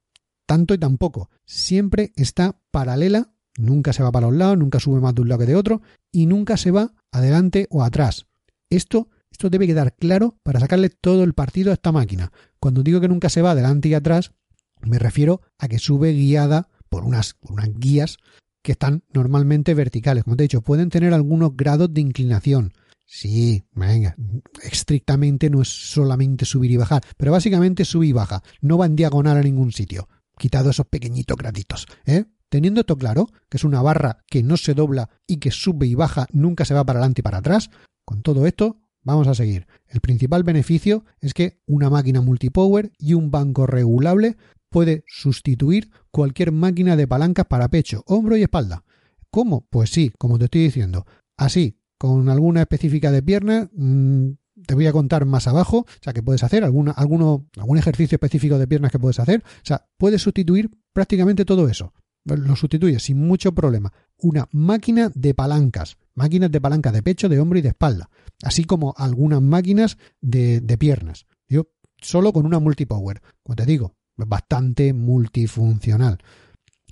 tanto 0.47 0.75
y 0.75 0.79
tampoco. 0.79 1.31
Siempre 1.45 2.13
está 2.17 2.59
paralela 2.71 3.33
Nunca 3.59 3.93
se 3.93 4.03
va 4.03 4.11
para 4.11 4.29
un 4.29 4.39
lado, 4.39 4.57
nunca 4.57 4.81
sube 4.81 5.01
más 5.01 5.15
de 5.15 5.23
un 5.23 5.29
lado 5.29 5.41
que 5.41 5.47
de 5.47 5.57
otro 5.57 5.83
y 6.11 6.27
nunca 6.27 6.57
se 6.57 6.71
va 6.71 6.95
adelante 7.11 7.67
o 7.71 7.83
atrás. 7.83 8.27
Esto, 8.71 9.11
esto 9.31 9.51
debe 9.51 9.67
quedar 9.67 9.95
claro 9.95 10.39
para 10.43 10.61
sacarle 10.61 10.89
todo 10.89 11.23
el 11.23 11.35
partido 11.35 11.71
a 11.71 11.75
esta 11.75 11.93
máquina. 11.93 12.33
Cuando 12.59 12.83
digo 12.83 13.01
que 13.01 13.09
nunca 13.09 13.29
se 13.29 13.43
va 13.43 13.51
adelante 13.51 13.89
y 13.89 13.95
atrás, 13.95 14.33
me 14.81 14.99
refiero 14.99 15.43
a 15.59 15.69
que 15.69 15.79
sube 15.79 16.13
guiada 16.13 16.69
por 16.89 17.05
unas, 17.05 17.37
unas 17.43 17.69
guías 17.75 18.17
que 18.63 18.73
están 18.73 19.03
normalmente 19.13 19.75
verticales. 19.75 20.25
Como 20.25 20.37
te 20.37 20.45
he 20.45 20.47
dicho, 20.47 20.63
pueden 20.63 20.89
tener 20.89 21.13
algunos 21.13 21.57
grados 21.57 21.93
de 21.93 22.01
inclinación. 22.01 22.73
Sí, 23.05 23.63
venga, 23.75 24.17
estrictamente 24.63 25.51
no 25.51 25.61
es 25.61 25.69
solamente 25.69 26.47
subir 26.47 26.71
y 26.71 26.79
bajar, 26.79 27.03
pero 27.19 27.33
básicamente 27.33 27.85
sube 27.85 28.07
y 28.07 28.13
baja, 28.13 28.43
no 28.63 28.79
va 28.79 28.87
en 28.87 28.97
diagonal 28.97 29.37
a 29.37 29.43
ningún 29.43 29.71
sitio. 29.73 30.09
quitado 30.39 30.71
esos 30.71 30.87
pequeñitos 30.87 31.37
graditos. 31.37 31.87
¿eh? 32.07 32.25
Teniendo 32.49 32.81
esto 32.81 32.97
claro, 32.97 33.29
que 33.51 33.59
es 33.59 33.65
una 33.65 33.83
barra 33.83 34.25
que 34.29 34.43
no 34.43 34.57
se 34.57 34.73
dobla 34.73 35.11
y 35.27 35.37
que 35.37 35.51
sube 35.51 35.87
y 35.87 35.95
baja, 35.95 36.27
nunca 36.33 36.65
se 36.65 36.73
va 36.73 36.85
para 36.85 37.01
adelante 37.01 37.21
y 37.21 37.23
para 37.23 37.39
atrás, 37.39 37.71
con 38.05 38.23
todo 38.23 38.47
esto 38.47 38.81
vamos 39.03 39.29
a 39.29 39.35
seguir. 39.35 39.67
El 39.89 40.01
principal 40.01 40.43
beneficio 40.43 41.05
es 41.21 41.35
que 41.35 41.61
una 41.67 41.91
máquina 41.91 42.23
multipower 42.23 42.93
y 42.99 43.15
un 43.15 43.31
banco 43.31 43.67
regulable 43.67 44.37
puede 44.73 45.05
sustituir 45.07 45.91
cualquier 46.11 46.51
máquina 46.51 46.97
de 46.97 47.07
palancas 47.07 47.47
para 47.47 47.69
pecho, 47.69 48.03
hombro 48.07 48.37
y 48.37 48.43
espalda. 48.43 48.83
¿Cómo? 49.31 49.67
Pues 49.71 49.91
sí, 49.91 50.13
como 50.19 50.39
te 50.39 50.47
estoy 50.47 50.63
diciendo. 50.63 51.07
Así, 51.37 51.79
con 51.97 52.29
alguna 52.29 52.63
específica 52.63 53.13
de 53.13 53.23
pierna, 53.23 53.71
mmm, 53.73 54.31
te 54.67 54.75
voy 54.75 54.89
a 54.89 54.93
contar 54.93 55.25
más 55.25 55.47
abajo, 55.47 55.79
o 55.79 56.03
sea, 56.03 56.13
que 56.13 56.23
puedes 56.23 56.43
hacer, 56.43 56.65
algún 56.65 57.79
ejercicio 57.79 58.17
específico 58.17 58.59
de 58.59 58.67
piernas 58.67 58.91
que 58.91 58.99
puedes 58.99 59.21
hacer, 59.21 59.45
o 59.45 59.65
sea, 59.65 59.87
puedes 59.97 60.23
sustituir 60.23 60.71
prácticamente 60.93 61.45
todo 61.45 61.69
eso 61.69 61.93
lo 62.25 62.57
sustituye 62.57 62.99
sin 62.99 63.19
mucho 63.19 63.53
problema. 63.53 63.93
Una 64.19 64.49
máquina 64.53 65.11
de 65.15 65.35
palancas, 65.35 65.97
máquinas 66.15 66.51
de 66.51 66.61
palanca 66.61 66.93
de 66.93 67.03
pecho, 67.03 67.29
de 67.29 67.41
hombro 67.41 67.59
y 67.59 67.63
de 67.63 67.71
espalda, 67.71 68.11
así 68.43 68.65
como 68.65 68.95
algunas 68.97 69.43
máquinas 69.43 69.99
de, 70.21 70.61
de 70.61 70.79
piernas. 70.79 71.27
Yo 71.49 71.69
solo 72.01 72.33
con 72.33 72.47
una 72.47 72.59
multipower, 72.59 73.23
como 73.43 73.57
te 73.57 73.67
digo, 73.67 73.95
bastante 74.27 74.93
multifuncional. 74.93 76.19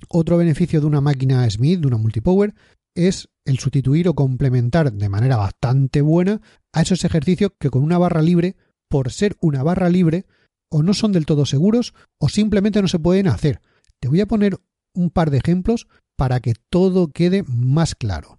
Otro 0.09 0.37
beneficio 0.37 0.81
de 0.81 0.87
una 0.87 1.01
máquina 1.01 1.49
Smith, 1.49 1.79
de 1.79 1.87
una 1.87 1.97
multipower, 1.97 2.53
es 2.95 3.29
el 3.45 3.59
sustituir 3.59 4.07
o 4.07 4.15
complementar 4.15 4.91
de 4.91 5.09
manera 5.09 5.37
bastante 5.37 6.01
buena 6.01 6.41
a 6.73 6.81
esos 6.81 7.05
ejercicios 7.05 7.51
que 7.59 7.69
con 7.69 7.83
una 7.83 7.97
barra 7.97 8.21
libre, 8.21 8.55
por 8.89 9.11
ser 9.11 9.37
una 9.41 9.63
barra 9.63 9.89
libre, 9.89 10.25
o 10.71 10.83
no 10.83 10.93
son 10.93 11.11
del 11.11 11.25
todo 11.25 11.45
seguros 11.45 11.93
o 12.19 12.29
simplemente 12.29 12.81
no 12.81 12.87
se 12.87 12.99
pueden 12.99 13.27
hacer. 13.27 13.61
Te 13.99 14.07
voy 14.07 14.21
a 14.21 14.25
poner 14.25 14.57
un 14.95 15.09
par 15.09 15.29
de 15.29 15.37
ejemplos 15.37 15.87
para 16.17 16.39
que 16.39 16.53
todo 16.69 17.09
quede 17.09 17.43
más 17.43 17.95
claro. 17.95 18.37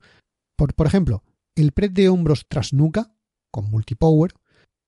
Por, 0.56 0.86
ejemplo, 0.86 1.22
el 1.56 1.72
press 1.72 1.92
de 1.92 2.08
hombros 2.08 2.46
tras 2.48 2.72
nuca 2.72 3.14
con 3.50 3.70
multipower. 3.70 4.32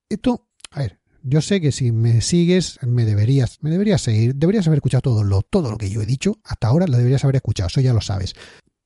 Esto, 0.08 0.46
a 0.70 0.80
ver, 0.80 1.00
yo 1.26 1.40
sé 1.40 1.60
que 1.60 1.72
si 1.72 1.90
me 1.90 2.20
sigues 2.20 2.78
me 2.82 3.06
deberías, 3.06 3.58
me 3.62 3.70
deberías 3.70 4.02
seguir, 4.02 4.34
deberías 4.34 4.66
haber 4.66 4.78
escuchado 4.78 5.00
todo 5.00 5.24
lo, 5.24 5.40
todo 5.40 5.70
lo 5.70 5.78
que 5.78 5.88
yo 5.88 6.02
he 6.02 6.06
dicho 6.06 6.38
hasta 6.44 6.68
ahora, 6.68 6.86
lo 6.86 6.98
deberías 6.98 7.24
haber 7.24 7.36
escuchado, 7.36 7.68
eso 7.68 7.80
ya 7.80 7.94
lo 7.94 8.02
sabes. 8.02 8.34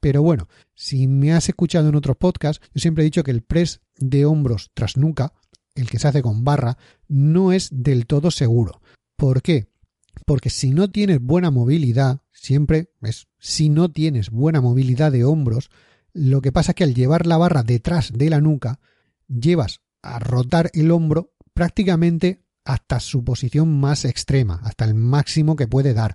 Pero 0.00 0.22
bueno, 0.22 0.48
si 0.74 1.08
me 1.08 1.32
has 1.32 1.48
escuchado 1.48 1.88
en 1.88 1.96
otros 1.96 2.16
podcasts, 2.16 2.64
yo 2.72 2.80
siempre 2.80 3.02
he 3.02 3.06
dicho 3.06 3.24
que 3.24 3.32
el 3.32 3.42
press 3.42 3.80
de 3.96 4.24
hombros 4.24 4.70
tras 4.72 4.96
nuca, 4.96 5.32
el 5.74 5.90
que 5.90 5.98
se 5.98 6.06
hace 6.06 6.22
con 6.22 6.44
barra, 6.44 6.78
no 7.08 7.52
es 7.52 7.70
del 7.72 8.06
todo 8.06 8.30
seguro. 8.30 8.80
¿Por 9.16 9.42
qué? 9.42 9.68
Porque 10.24 10.50
si 10.50 10.70
no 10.70 10.90
tienes 10.90 11.20
buena 11.20 11.50
movilidad, 11.50 12.20
siempre 12.30 12.92
es 13.02 13.26
si 13.40 13.68
no 13.68 13.90
tienes 13.90 14.30
buena 14.30 14.60
movilidad 14.60 15.10
de 15.10 15.24
hombros, 15.24 15.70
lo 16.12 16.40
que 16.40 16.52
pasa 16.52 16.70
es 16.70 16.76
que 16.76 16.84
al 16.84 16.94
llevar 16.94 17.26
la 17.26 17.36
barra 17.36 17.64
detrás 17.64 18.12
de 18.12 18.30
la 18.30 18.40
nuca, 18.40 18.78
llevas 19.26 19.80
a 20.02 20.20
rotar 20.20 20.70
el 20.74 20.92
hombro 20.92 21.32
prácticamente 21.58 22.44
hasta 22.64 23.00
su 23.00 23.24
posición 23.24 23.80
más 23.80 24.04
extrema, 24.04 24.60
hasta 24.62 24.84
el 24.84 24.94
máximo 24.94 25.56
que 25.56 25.66
puede 25.66 25.92
dar. 25.92 26.14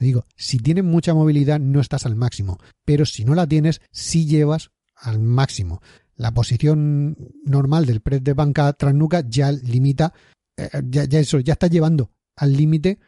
Digo, 0.00 0.26
si 0.34 0.58
tienes 0.58 0.82
mucha 0.82 1.14
movilidad 1.14 1.60
no 1.60 1.80
estás 1.80 2.06
al 2.06 2.16
máximo, 2.16 2.58
pero 2.84 3.06
si 3.06 3.24
no 3.24 3.36
la 3.36 3.46
tienes, 3.46 3.80
sí 3.92 4.26
llevas 4.26 4.72
al 4.96 5.20
máximo. 5.20 5.80
La 6.16 6.34
posición 6.34 7.16
normal 7.44 7.86
del 7.86 8.00
press 8.00 8.24
de 8.24 8.32
banca 8.32 8.72
tras 8.72 8.92
nuca 8.92 9.22
ya 9.24 9.52
limita, 9.52 10.12
eh, 10.56 10.68
ya, 10.88 11.04
eso, 11.20 11.38
ya 11.38 11.52
está 11.52 11.68
llevando 11.68 12.10
al 12.34 12.56
límite 12.56 12.98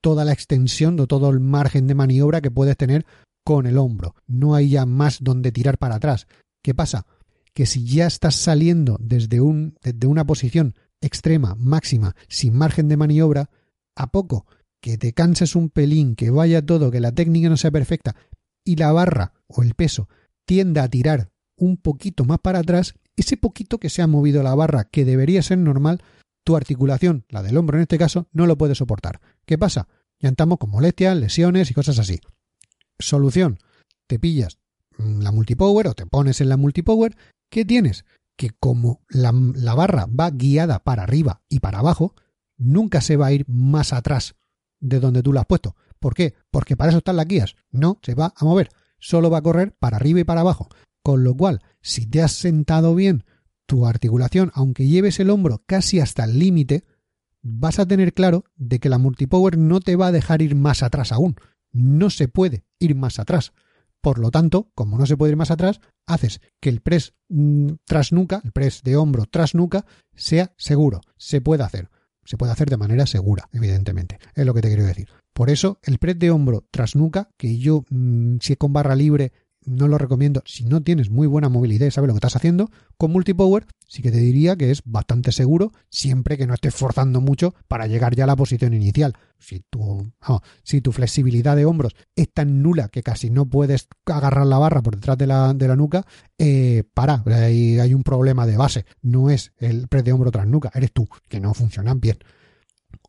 toda 0.00 0.24
la 0.24 0.32
extensión 0.32 0.98
o 0.98 1.06
todo 1.06 1.30
el 1.30 1.38
margen 1.38 1.86
de 1.86 1.94
maniobra 1.94 2.40
que 2.40 2.50
puedes 2.50 2.76
tener 2.76 3.06
con 3.44 3.64
el 3.64 3.78
hombro. 3.78 4.16
No 4.26 4.56
hay 4.56 4.70
ya 4.70 4.86
más 4.86 5.18
donde 5.20 5.52
tirar 5.52 5.78
para 5.78 5.94
atrás. 5.94 6.26
¿Qué 6.64 6.74
pasa? 6.74 7.06
Que 7.54 7.64
si 7.64 7.84
ya 7.84 8.08
estás 8.08 8.34
saliendo 8.34 8.96
desde, 9.00 9.40
un, 9.40 9.76
desde 9.84 10.08
una 10.08 10.26
posición 10.26 10.74
extrema, 11.00 11.54
máxima, 11.56 12.16
sin 12.28 12.56
margen 12.56 12.88
de 12.88 12.96
maniobra, 12.96 13.50
a 13.94 14.10
poco 14.10 14.46
que 14.80 14.98
te 14.98 15.12
canses 15.12 15.56
un 15.56 15.70
pelín, 15.70 16.14
que 16.14 16.30
vaya 16.30 16.64
todo, 16.64 16.90
que 16.90 17.00
la 17.00 17.12
técnica 17.12 17.48
no 17.48 17.56
sea 17.56 17.70
perfecta 17.70 18.16
y 18.64 18.76
la 18.76 18.92
barra 18.92 19.32
o 19.46 19.62
el 19.62 19.74
peso 19.74 20.08
tienda 20.44 20.84
a 20.84 20.88
tirar 20.88 21.30
un 21.56 21.76
poquito 21.76 22.24
más 22.24 22.38
para 22.38 22.60
atrás, 22.60 22.94
ese 23.16 23.36
poquito 23.36 23.78
que 23.78 23.90
se 23.90 24.02
ha 24.02 24.06
movido 24.06 24.42
la 24.42 24.54
barra, 24.54 24.84
que 24.84 25.04
debería 25.04 25.42
ser 25.42 25.58
normal, 25.58 26.02
tu 26.44 26.56
articulación, 26.56 27.24
la 27.28 27.42
del 27.42 27.56
hombro 27.56 27.76
en 27.76 27.82
este 27.82 27.98
caso, 27.98 28.28
no 28.32 28.46
lo 28.46 28.56
puede 28.56 28.74
soportar. 28.74 29.20
¿Qué 29.44 29.58
pasa? 29.58 29.88
Ya 30.20 30.30
estamos 30.30 30.58
con 30.58 30.70
molestias, 30.70 31.16
lesiones 31.16 31.70
y 31.70 31.74
cosas 31.74 31.98
así. 31.98 32.20
Solución. 32.98 33.58
Te 34.06 34.18
pillas 34.18 34.58
la 34.98 35.32
multipower 35.32 35.88
o 35.88 35.94
te 35.94 36.06
pones 36.06 36.40
en 36.40 36.48
la 36.48 36.56
multipower. 36.56 37.16
¿Qué 37.50 37.64
tienes? 37.64 38.04
Que 38.38 38.50
como 38.58 39.02
la, 39.10 39.34
la 39.54 39.74
barra 39.74 40.06
va 40.06 40.30
guiada 40.30 40.78
para 40.82 41.02
arriba 41.02 41.42
y 41.50 41.60
para 41.60 41.80
abajo, 41.80 42.14
nunca 42.56 43.02
se 43.02 43.16
va 43.16 43.26
a 43.26 43.32
ir 43.32 43.44
más 43.46 43.92
atrás 43.92 44.36
de 44.80 45.00
donde 45.00 45.22
tú 45.22 45.34
la 45.34 45.40
has 45.40 45.46
puesto. 45.46 45.76
¿Por 45.98 46.14
qué? 46.14 46.34
Porque 46.50 46.76
para 46.76 46.90
eso 46.90 46.98
están 46.98 47.16
las 47.16 47.26
guías. 47.26 47.56
No 47.70 47.98
se 48.02 48.14
va 48.14 48.32
a 48.34 48.44
mover. 48.44 48.70
Solo 48.98 49.28
va 49.28 49.38
a 49.38 49.42
correr 49.42 49.76
para 49.78 49.96
arriba 49.96 50.20
y 50.20 50.24
para 50.24 50.40
abajo. 50.40 50.68
Con 51.02 51.24
lo 51.24 51.36
cual, 51.36 51.62
si 51.80 52.06
te 52.06 52.22
has 52.22 52.32
sentado 52.32 52.94
bien 52.94 53.24
tu 53.66 53.86
articulación, 53.86 54.50
aunque 54.54 54.86
lleves 54.86 55.20
el 55.20 55.30
hombro 55.30 55.62
casi 55.66 56.00
hasta 56.00 56.24
el 56.24 56.38
límite, 56.38 56.84
vas 57.42 57.78
a 57.78 57.86
tener 57.86 58.14
claro 58.14 58.44
de 58.56 58.78
que 58.78 58.88
la 58.88 58.98
multipower 58.98 59.58
no 59.58 59.80
te 59.80 59.96
va 59.96 60.08
a 60.08 60.12
dejar 60.12 60.42
ir 60.42 60.54
más 60.54 60.82
atrás 60.82 61.12
aún. 61.12 61.36
No 61.72 62.10
se 62.10 62.28
puede 62.28 62.64
ir 62.78 62.94
más 62.94 63.18
atrás. 63.18 63.52
Por 64.00 64.18
lo 64.18 64.30
tanto, 64.30 64.70
como 64.74 64.96
no 64.98 65.06
se 65.06 65.16
puede 65.16 65.32
ir 65.32 65.36
más 65.36 65.50
atrás, 65.50 65.80
haces 66.08 66.40
que 66.60 66.68
el 66.68 66.80
press 66.80 67.14
mm, 67.28 67.74
tras 67.84 68.12
nuca, 68.12 68.40
el 68.44 68.52
press 68.52 68.82
de 68.82 68.96
hombro 68.96 69.26
tras 69.26 69.54
nuca, 69.54 69.86
sea 70.14 70.52
seguro. 70.56 71.00
Se 71.16 71.40
puede 71.40 71.62
hacer. 71.62 71.88
Se 72.24 72.36
puede 72.36 72.52
hacer 72.52 72.68
de 72.68 72.76
manera 72.76 73.06
segura, 73.06 73.48
evidentemente. 73.52 74.18
Es 74.34 74.44
lo 74.44 74.52
que 74.52 74.60
te 74.60 74.68
quiero 74.68 74.84
decir. 74.84 75.08
Por 75.32 75.50
eso, 75.50 75.78
el 75.82 75.98
press 75.98 76.18
de 76.18 76.30
hombro 76.30 76.66
tras 76.70 76.96
nuca, 76.96 77.30
que 77.36 77.58
yo, 77.58 77.84
mmm, 77.90 78.36
si 78.40 78.54
es 78.54 78.58
con 78.58 78.72
barra 78.72 78.96
libre, 78.96 79.32
no 79.64 79.88
lo 79.88 79.98
recomiendo 79.98 80.42
si 80.46 80.64
no 80.64 80.82
tienes 80.82 81.10
muy 81.10 81.26
buena 81.26 81.48
movilidad 81.48 81.86
y 81.86 81.90
sabes 81.90 82.08
lo 82.08 82.14
que 82.14 82.18
estás 82.18 82.36
haciendo. 82.36 82.70
Con 82.96 83.12
multipower 83.12 83.66
sí 83.86 84.02
que 84.02 84.10
te 84.10 84.18
diría 84.18 84.56
que 84.56 84.70
es 84.70 84.82
bastante 84.84 85.32
seguro 85.32 85.72
siempre 85.90 86.36
que 86.36 86.46
no 86.46 86.54
estés 86.54 86.74
forzando 86.74 87.20
mucho 87.20 87.54
para 87.68 87.86
llegar 87.86 88.14
ya 88.14 88.24
a 88.24 88.26
la 88.26 88.36
posición 88.36 88.74
inicial. 88.74 89.14
Si 89.38 89.60
tu, 89.70 90.12
si 90.62 90.80
tu 90.80 90.92
flexibilidad 90.92 91.56
de 91.56 91.64
hombros 91.64 91.94
es 92.16 92.32
tan 92.32 92.62
nula 92.62 92.88
que 92.88 93.02
casi 93.02 93.30
no 93.30 93.46
puedes 93.46 93.88
agarrar 94.06 94.46
la 94.46 94.58
barra 94.58 94.82
por 94.82 94.96
detrás 94.96 95.18
de 95.18 95.26
la, 95.26 95.54
de 95.54 95.68
la 95.68 95.76
nuca, 95.76 96.06
eh, 96.38 96.84
para, 96.94 97.22
hay, 97.26 97.78
hay 97.78 97.94
un 97.94 98.02
problema 98.02 98.46
de 98.46 98.56
base. 98.56 98.86
No 99.02 99.30
es 99.30 99.52
el 99.58 99.88
press 99.88 100.04
de 100.04 100.12
hombro 100.12 100.30
tras 100.30 100.46
nuca, 100.46 100.70
eres 100.74 100.92
tú, 100.92 101.08
que 101.28 101.40
no 101.40 101.54
funcionan 101.54 102.00
bien. 102.00 102.18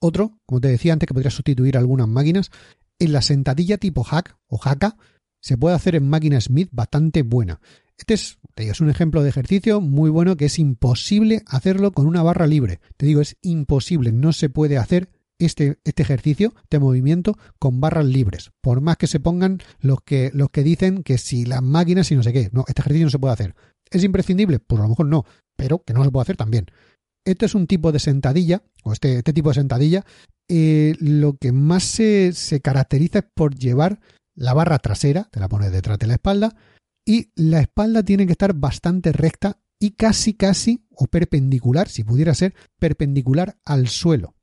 Otro, 0.01 0.39
como 0.46 0.62
te 0.62 0.70
decía 0.70 0.94
antes, 0.94 1.08
que 1.08 1.13
podría 1.13 1.32
sustituir 1.32 1.77
algunas 1.77 2.08
máquinas, 2.08 2.51
en 3.00 3.13
la 3.13 3.22
sentadilla 3.22 3.77
tipo 3.77 4.03
hack 4.03 4.38
o 4.48 4.60
haka 4.62 4.98
se 5.41 5.58
puede 5.58 5.75
hacer 5.75 5.96
en 5.96 6.10
máquina 6.10 6.39
Smith 6.41 6.69
bastante 6.72 7.24
buena. 7.24 7.60
Este 7.98 8.13
es, 8.13 8.38
te 8.55 8.63
digo, 8.63 8.72
es 8.72 8.81
un 8.81 8.89
ejemplo 8.89 9.24
de 9.24 9.29
ejercicio 9.29 9.81
muy 9.81 10.10
bueno 10.10 10.38
que 10.38 10.46
es 10.46 10.58
imposible 10.58 11.43
hacerlo 11.48 11.91
con 11.91 12.08
una 12.08 12.24
barra 12.24 12.48
libre. 12.48 12.79
Te 12.96 13.05
digo, 13.05 13.19
es 13.19 13.38
imposible, 13.41 14.12
no 14.13 14.31
se 14.31 14.50
puede 14.50 14.77
hacer 14.77 15.10
este, 15.38 15.79
este 15.84 16.03
ejercicio, 16.03 16.53
este 16.63 16.79
movimiento, 16.79 17.38
con 17.60 17.81
barras 17.81 18.05
libres. 18.05 18.51
Por 18.62 18.81
más 18.81 18.98
que 18.98 19.08
se 19.08 19.19
pongan 19.19 19.60
los 19.79 20.01
que, 20.01 20.31
dicen 20.63 21.03
que 21.03 21.17
si 21.17 21.46
las 21.46 21.62
máquinas 21.62 22.12
y 22.12 22.15
no 22.15 22.24
sé 22.24 22.31
qué. 22.31 22.50
No, 22.53 22.63
este 22.67 22.81
ejercicio 22.81 23.05
no 23.05 23.12
se 23.12 23.19
puede 23.19 23.34
hacer. 23.34 23.55
¿Es 23.89 24.03
imprescindible? 24.03 24.60
Pues 24.60 24.79
a 24.79 24.84
lo 24.84 24.89
mejor 24.89 25.08
no, 25.08 25.25
pero 25.55 25.84
que 25.84 25.93
no 25.93 26.03
se 26.03 26.12
puede 26.12 26.24
hacer 26.24 26.38
también. 26.38 26.67
Este 27.25 27.46
es 27.46 27.55
un 27.55 27.67
tipo 27.67 27.91
de 27.91 28.00
sentadilla, 28.00 28.63
o 28.84 28.93
este, 28.93 29.17
este 29.17 29.34
tipo 29.34 29.50
de 29.50 29.55
sentadilla, 29.55 30.05
eh, 30.48 30.96
lo 31.00 31.38
que 31.38 31.51
más 31.51 31.84
se, 31.84 32.31
se 32.34 32.62
caracteriza 32.62 33.19
es 33.19 33.25
por 33.34 33.55
llevar 33.55 34.00
la 34.39 34.53
barra 34.53 34.79
trasera, 34.79 35.27
te 35.31 35.39
la 35.39 35.50
pones 35.50 35.72
detrás 35.72 36.00
de 36.00 36.08
la 36.08 36.13
espalda, 36.13 36.55
y 37.05 37.31
la 37.36 37.60
espalda 37.60 38.03
tiene 38.03 38.25
que 38.25 38.31
estar 38.31 38.53
bastante 38.53 39.12
recta 39.12 39.60
y 39.79 39.91
casi, 39.91 40.34
casi, 40.34 40.86
o 40.91 41.08
perpendicular, 41.08 41.89
si 41.89 42.03
pudiera 42.03 42.34
ser, 42.34 42.55
perpendicular 42.79 43.58
al 43.65 43.89
suelo. 43.89 44.36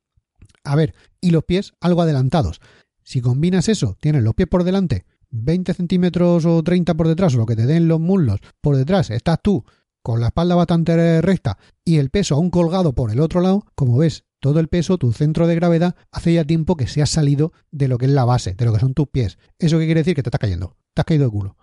A 0.64 0.76
ver, 0.76 0.94
y 1.20 1.30
los 1.30 1.44
pies 1.44 1.72
algo 1.80 2.02
adelantados. 2.02 2.60
Si 3.04 3.22
combinas 3.22 3.68
eso, 3.68 3.96
tienes 3.98 4.22
los 4.22 4.34
pies 4.34 4.48
por 4.48 4.64
delante, 4.64 5.06
20 5.30 5.72
centímetros 5.72 6.44
o 6.44 6.62
30 6.62 6.94
por 6.94 7.08
detrás, 7.08 7.34
o 7.34 7.38
lo 7.38 7.46
que 7.46 7.56
te 7.56 7.66
den 7.66 7.88
los 7.88 8.00
muslos 8.00 8.40
por 8.60 8.76
detrás, 8.76 9.10
estás 9.10 9.38
tú 9.42 9.64
con 10.02 10.20
la 10.20 10.26
espalda 10.26 10.54
bastante 10.54 11.22
recta 11.22 11.58
y 11.84 11.96
el 11.96 12.10
peso 12.10 12.34
aún 12.34 12.50
colgado 12.50 12.94
por 12.94 13.10
el 13.10 13.20
otro 13.20 13.40
lado, 13.40 13.64
como 13.74 13.96
ves, 13.96 14.24
todo 14.46 14.60
el 14.60 14.68
peso, 14.68 14.96
tu 14.96 15.12
centro 15.12 15.48
de 15.48 15.56
gravedad, 15.56 15.96
hace 16.12 16.32
ya 16.32 16.44
tiempo 16.44 16.76
que 16.76 16.86
se 16.86 17.02
ha 17.02 17.06
salido 17.06 17.52
de 17.72 17.88
lo 17.88 17.98
que 17.98 18.06
es 18.06 18.12
la 18.12 18.24
base, 18.24 18.54
de 18.54 18.64
lo 18.64 18.72
que 18.72 18.78
son 18.78 18.94
tus 18.94 19.08
pies. 19.08 19.38
¿Eso 19.58 19.80
qué 19.80 19.86
quiere 19.86 20.02
decir? 20.02 20.14
Que 20.14 20.22
te 20.22 20.28
estás 20.28 20.38
cayendo, 20.38 20.76
te 20.94 21.00
has 21.00 21.04
caído 21.04 21.24
de 21.24 21.30
culo. 21.32 21.56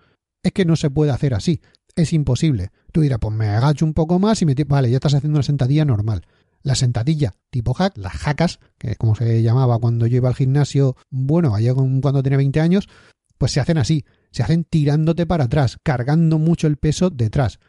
Es 0.44 0.52
que 0.52 0.66
no 0.66 0.76
se 0.76 0.90
puede 0.90 1.12
hacer 1.12 1.34
así, 1.34 1.62
es 1.96 2.12
imposible. 2.12 2.72
Tú 2.92 3.00
dirás, 3.00 3.20
pues 3.20 3.34
me 3.34 3.48
agacho 3.48 3.86
un 3.86 3.94
poco 3.94 4.20
más 4.20 4.42
y 4.42 4.46
me... 4.46 4.54
Vale, 4.68 4.90
ya 4.90 4.98
estás 4.98 5.14
haciendo 5.14 5.38
una 5.38 5.44
sentadilla 5.44 5.86
normal. 5.86 6.24
la 6.64 6.76
sentadilla 6.76 7.36
tipo 7.50 7.74
hack, 7.74 7.98
las 7.98 8.14
jacas, 8.14 8.60
que 8.78 8.96
como 8.96 9.16
se 9.16 9.44
llamaba 9.44 9.78
cuando 9.80 10.08
yo 10.08 10.18
iba 10.18 10.30
al 10.30 10.36
gimnasio, 10.36 10.96
bueno, 11.10 11.54
allá 11.54 11.74
cuando 11.74 12.24
tenía 12.24 12.38
20 12.38 12.60
años, 12.62 12.90
pues 13.38 13.52
se 13.52 13.60
hacen 13.60 13.78
así, 13.78 14.06
se 14.32 14.44
hacen 14.44 14.64
tirándote 14.64 15.26
para 15.26 15.46
atrás, 15.46 15.78
cargando 15.84 16.40
mucho 16.40 16.68
el 16.68 16.78
peso 16.78 17.10
detrás. 17.10 17.60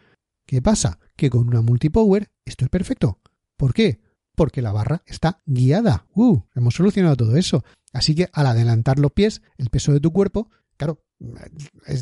¿Qué 0.47 0.63
pasa? 0.63 0.99
Que 1.17 1.31
con 1.31 1.49
una 1.49 1.61
multipower 1.61 2.31
esto 2.45 2.65
es 2.65 2.71
perfecto. 2.71 3.19
¿Por 3.57 3.75
qué? 3.75 4.01
Porque 4.35 4.63
la 4.63 4.73
barra 4.73 5.03
está 5.07 5.41
guiada. 5.47 6.07
¡Uh! 6.15 6.41
Hemos 6.55 6.75
solucionado 6.75 7.17
todo 7.17 7.37
eso. 7.37 7.65
Así 7.93 8.15
que 8.15 8.29
al 8.33 8.47
adelantar 8.47 8.99
los 8.99 9.13
pies, 9.13 9.43
el 9.57 9.71
peso 9.71 9.93
de 9.93 10.01
tu 10.01 10.13
cuerpo, 10.13 10.51
claro, 10.77 11.05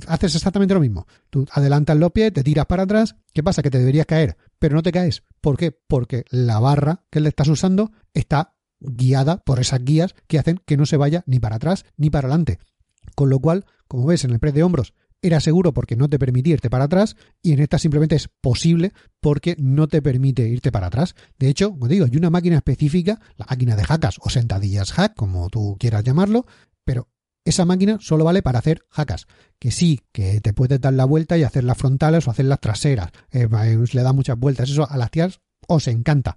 haces 0.06 0.34
exactamente 0.34 0.74
lo 0.74 0.80
mismo. 0.80 1.06
Tú 1.30 1.46
adelantas 1.52 1.96
los 1.96 2.12
pies, 2.12 2.32
te 2.32 2.42
tiras 2.42 2.66
para 2.66 2.84
atrás. 2.84 3.16
¿Qué 3.32 3.42
pasa? 3.42 3.62
Que 3.62 3.70
te 3.70 3.78
deberías 3.78 4.06
caer, 4.06 4.36
pero 4.58 4.74
no 4.74 4.82
te 4.82 4.92
caes. 4.92 5.22
¿Por 5.40 5.56
qué? 5.56 5.72
Porque 5.72 6.24
la 6.30 6.60
barra 6.60 7.04
que 7.10 7.20
le 7.20 7.28
estás 7.28 7.48
usando 7.48 7.92
está 8.14 8.54
guiada 8.80 9.38
por 9.38 9.60
esas 9.60 9.84
guías 9.84 10.14
que 10.26 10.38
hacen 10.38 10.60
que 10.64 10.76
no 10.76 10.86
se 10.86 10.96
vaya 10.96 11.22
ni 11.26 11.38
para 11.38 11.56
atrás 11.56 11.84
ni 11.96 12.10
para 12.10 12.28
adelante. 12.28 12.58
Con 13.14 13.30
lo 13.30 13.38
cual, 13.38 13.66
como 13.88 14.06
ves 14.06 14.24
en 14.24 14.30
el 14.30 14.40
press 14.40 14.54
de 14.54 14.62
hombros, 14.62 14.94
era 15.22 15.40
seguro 15.40 15.72
porque 15.72 15.96
no 15.96 16.08
te 16.08 16.18
permitía 16.18 16.54
irte 16.54 16.68
para 16.68 16.84
atrás 16.84 17.16
y 17.40 17.52
en 17.52 17.60
esta 17.60 17.78
simplemente 17.78 18.16
es 18.16 18.28
posible 18.40 18.92
porque 19.20 19.56
no 19.58 19.88
te 19.88 20.02
permite 20.02 20.48
irte 20.48 20.72
para 20.72 20.88
atrás. 20.88 21.14
De 21.38 21.48
hecho, 21.48 21.70
como 21.70 21.88
digo, 21.88 22.04
hay 22.04 22.16
una 22.16 22.30
máquina 22.30 22.56
específica, 22.56 23.20
la 23.36 23.46
máquina 23.48 23.76
de 23.76 23.84
jackas 23.84 24.16
o 24.20 24.28
sentadillas 24.28 24.92
hack, 24.92 25.14
como 25.14 25.48
tú 25.48 25.76
quieras 25.78 26.04
llamarlo, 26.04 26.44
pero 26.84 27.08
esa 27.44 27.64
máquina 27.64 27.98
solo 28.00 28.24
vale 28.24 28.42
para 28.42 28.58
hacer 28.58 28.84
jackas. 28.90 29.26
Que 29.58 29.70
sí, 29.70 30.00
que 30.12 30.40
te 30.40 30.52
puedes 30.52 30.80
dar 30.80 30.92
la 30.92 31.04
vuelta 31.04 31.38
y 31.38 31.44
hacer 31.44 31.64
las 31.64 31.78
frontales 31.78 32.26
o 32.26 32.30
hacer 32.30 32.46
las 32.46 32.60
traseras. 32.60 33.10
Eh, 33.30 33.48
le 33.92 34.02
da 34.02 34.12
muchas 34.12 34.38
vueltas. 34.38 34.70
Eso 34.70 34.88
a 34.88 34.96
las 34.96 35.10
tías 35.10 35.40
os 35.68 35.88
encanta. 35.88 36.36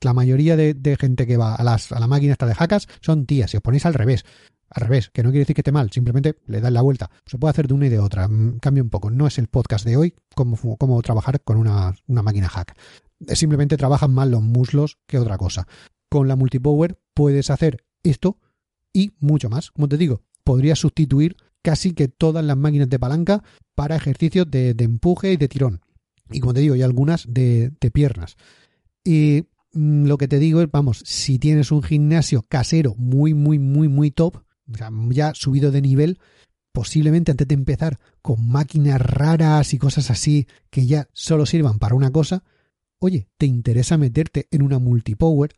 la 0.00 0.14
mayoría 0.14 0.56
de, 0.56 0.96
gente 0.98 1.26
que 1.26 1.36
va 1.36 1.54
a, 1.54 1.62
las, 1.62 1.92
a 1.92 2.00
la 2.00 2.06
máquina 2.06 2.32
esta 2.32 2.46
de 2.46 2.54
jackas 2.54 2.88
son 3.00 3.26
tías. 3.26 3.50
Si 3.50 3.56
os 3.56 3.62
ponéis 3.62 3.86
al 3.86 3.94
revés, 3.94 4.24
al 4.74 4.82
revés, 4.82 5.10
que 5.10 5.22
no 5.22 5.30
quiere 5.30 5.40
decir 5.40 5.54
que 5.54 5.60
esté 5.60 5.72
mal, 5.72 5.90
simplemente 5.90 6.36
le 6.46 6.60
das 6.60 6.72
la 6.72 6.82
vuelta. 6.82 7.10
Se 7.26 7.38
puede 7.38 7.50
hacer 7.50 7.68
de 7.68 7.74
una 7.74 7.86
y 7.86 7.90
de 7.90 7.98
otra. 7.98 8.26
Mm, 8.28 8.58
cambia 8.58 8.82
un 8.82 8.90
poco. 8.90 9.10
No 9.10 9.26
es 9.26 9.38
el 9.38 9.48
podcast 9.48 9.84
de 9.84 9.96
hoy 9.96 10.14
cómo, 10.34 10.56
cómo 10.78 11.02
trabajar 11.02 11.42
con 11.42 11.58
una, 11.58 11.94
una 12.06 12.22
máquina 12.22 12.48
hack. 12.48 12.76
Simplemente 13.28 13.76
trabajan 13.76 14.12
más 14.12 14.28
los 14.28 14.42
muslos 14.42 14.98
que 15.06 15.18
otra 15.18 15.36
cosa. 15.36 15.66
Con 16.08 16.26
la 16.26 16.36
multipower 16.36 16.98
puedes 17.14 17.50
hacer 17.50 17.84
esto 18.02 18.38
y 18.92 19.12
mucho 19.20 19.50
más. 19.50 19.70
Como 19.70 19.88
te 19.88 19.96
digo, 19.96 20.22
podrías 20.42 20.78
sustituir 20.78 21.36
casi 21.62 21.92
que 21.92 22.08
todas 22.08 22.44
las 22.44 22.56
máquinas 22.56 22.88
de 22.88 22.98
palanca 22.98 23.42
para 23.74 23.96
ejercicios 23.96 24.50
de, 24.50 24.74
empuje 24.78 25.32
y 25.32 25.36
de 25.36 25.48
tirón. 25.48 25.80
Y 26.30 26.40
como 26.40 26.54
te 26.54 26.60
digo, 26.60 26.74
hay 26.74 26.82
algunas 26.82 27.26
de, 27.28 27.72
de 27.78 27.90
piernas. 27.90 28.36
Y 29.04 29.44
mm, 29.74 30.06
lo 30.06 30.16
que 30.16 30.28
te 30.28 30.38
digo 30.38 30.62
es, 30.62 30.70
vamos, 30.70 31.02
si 31.04 31.38
tienes 31.38 31.70
un 31.70 31.82
gimnasio 31.82 32.42
casero 32.48 32.94
muy, 32.96 33.34
muy, 33.34 33.58
muy, 33.58 33.88
muy 33.88 34.10
top, 34.10 34.42
ya 35.10 35.32
subido 35.34 35.70
de 35.70 35.82
nivel, 35.82 36.18
posiblemente 36.72 37.30
antes 37.30 37.46
de 37.46 37.54
empezar 37.54 37.98
con 38.22 38.48
máquinas 38.48 39.00
raras 39.00 39.74
y 39.74 39.78
cosas 39.78 40.10
así 40.10 40.46
que 40.70 40.86
ya 40.86 41.08
solo 41.12 41.46
sirvan 41.46 41.78
para 41.78 41.94
una 41.94 42.10
cosa, 42.10 42.44
oye, 42.98 43.28
te 43.36 43.46
interesa 43.46 43.98
meterte 43.98 44.48
en 44.50 44.62
una 44.62 44.78
multipower, 44.78 45.54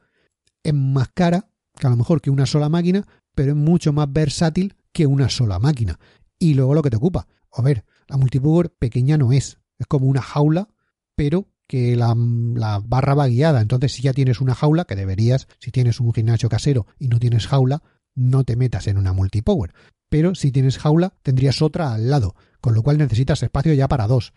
es 0.62 0.74
más 0.74 1.08
cara 1.14 1.48
que 1.78 1.86
a 1.86 1.90
lo 1.90 1.96
mejor 1.96 2.20
que 2.20 2.30
una 2.30 2.46
sola 2.46 2.68
máquina, 2.68 3.06
pero 3.34 3.52
es 3.52 3.56
mucho 3.56 3.92
más 3.92 4.12
versátil 4.12 4.76
que 4.92 5.06
una 5.06 5.28
sola 5.28 5.58
máquina. 5.58 5.98
Y 6.38 6.54
luego 6.54 6.74
lo 6.74 6.82
que 6.82 6.90
te 6.90 6.96
ocupa. 6.96 7.26
A 7.52 7.62
ver, 7.62 7.84
la 8.08 8.16
multipower 8.16 8.70
pequeña 8.70 9.18
no 9.18 9.32
es. 9.32 9.58
Es 9.78 9.86
como 9.86 10.06
una 10.06 10.22
jaula, 10.22 10.68
pero 11.16 11.48
que 11.66 11.96
la, 11.96 12.14
la, 12.16 12.80
barra 12.84 13.14
va 13.14 13.26
guiada. 13.26 13.60
Entonces, 13.60 13.92
si 13.92 14.02
ya 14.02 14.12
tienes 14.12 14.40
una 14.40 14.54
jaula, 14.54 14.84
que 14.84 14.96
deberías, 14.96 15.48
si 15.58 15.70
tienes 15.70 16.00
un 16.00 16.12
gimnasio 16.12 16.48
casero 16.48 16.86
y 16.98 17.08
no 17.08 17.18
tienes 17.18 17.46
jaula, 17.46 17.82
no 18.14 18.44
te 18.44 18.56
metas 18.56 18.86
en 18.86 18.98
una 18.98 19.12
multipower. 19.12 19.72
Pero 20.08 20.34
si 20.34 20.52
tienes 20.52 20.78
jaula, 20.78 21.14
tendrías 21.22 21.62
otra 21.62 21.94
al 21.94 22.10
lado, 22.10 22.34
con 22.60 22.74
lo 22.74 22.82
cual 22.82 22.98
necesitas 22.98 23.42
espacio 23.42 23.74
ya 23.74 23.88
para 23.88 24.06
dos. 24.06 24.32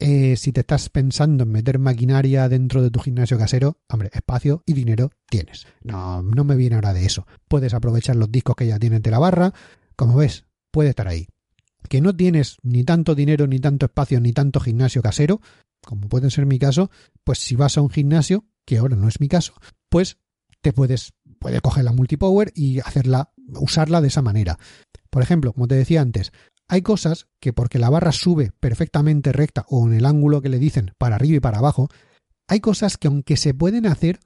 Eh, 0.00 0.36
si 0.36 0.52
te 0.52 0.60
estás 0.60 0.90
pensando 0.90 1.42
en 1.42 1.50
meter 1.50 1.78
maquinaria 1.78 2.48
dentro 2.48 2.82
de 2.82 2.90
tu 2.90 3.00
gimnasio 3.00 3.36
casero, 3.36 3.78
hombre, 3.88 4.10
espacio 4.12 4.62
y 4.64 4.74
dinero 4.74 5.10
tienes. 5.28 5.66
No, 5.82 6.22
no 6.22 6.44
me 6.44 6.56
viene 6.56 6.76
ahora 6.76 6.92
de 6.92 7.04
eso. 7.04 7.26
Puedes 7.48 7.74
aprovechar 7.74 8.14
los 8.16 8.30
discos 8.30 8.54
que 8.54 8.66
ya 8.66 8.78
tienes 8.78 9.02
de 9.02 9.10
la 9.10 9.18
barra. 9.18 9.52
Como 9.96 10.16
ves, 10.16 10.44
puede 10.70 10.90
estar 10.90 11.08
ahí. 11.08 11.26
Que 11.88 12.00
no 12.00 12.14
tienes 12.14 12.58
ni 12.62 12.84
tanto 12.84 13.14
dinero, 13.14 13.46
ni 13.46 13.58
tanto 13.58 13.86
espacio, 13.86 14.20
ni 14.20 14.32
tanto 14.32 14.60
gimnasio 14.60 15.02
casero, 15.02 15.40
como 15.84 16.08
puede 16.08 16.30
ser 16.30 16.46
mi 16.46 16.58
caso, 16.58 16.90
pues 17.24 17.38
si 17.38 17.56
vas 17.56 17.78
a 17.78 17.80
un 17.80 17.90
gimnasio, 17.90 18.44
que 18.64 18.78
ahora 18.78 18.96
no 18.96 19.08
es 19.08 19.20
mi 19.20 19.28
caso, 19.28 19.54
pues 19.88 20.18
te 20.60 20.72
puedes, 20.72 21.12
puedes 21.38 21.60
coger 21.60 21.84
la 21.84 21.92
multipower 21.92 22.52
y 22.54 22.80
hacerla, 22.80 23.32
usarla 23.60 24.00
de 24.00 24.08
esa 24.08 24.22
manera. 24.22 24.58
Por 25.10 25.22
ejemplo, 25.22 25.52
como 25.52 25.68
te 25.68 25.74
decía 25.74 26.00
antes, 26.00 26.32
hay 26.68 26.82
cosas 26.82 27.26
que 27.40 27.52
porque 27.52 27.78
la 27.78 27.90
barra 27.90 28.12
sube 28.12 28.52
perfectamente 28.60 29.32
recta 29.32 29.64
o 29.68 29.86
en 29.86 29.94
el 29.94 30.04
ángulo 30.04 30.42
que 30.42 30.48
le 30.50 30.58
dicen 30.58 30.92
para 30.98 31.16
arriba 31.16 31.36
y 31.36 31.40
para 31.40 31.58
abajo, 31.58 31.88
hay 32.46 32.60
cosas 32.60 32.96
que 32.96 33.08
aunque 33.08 33.36
se 33.36 33.54
pueden 33.54 33.86
hacer, 33.86 34.20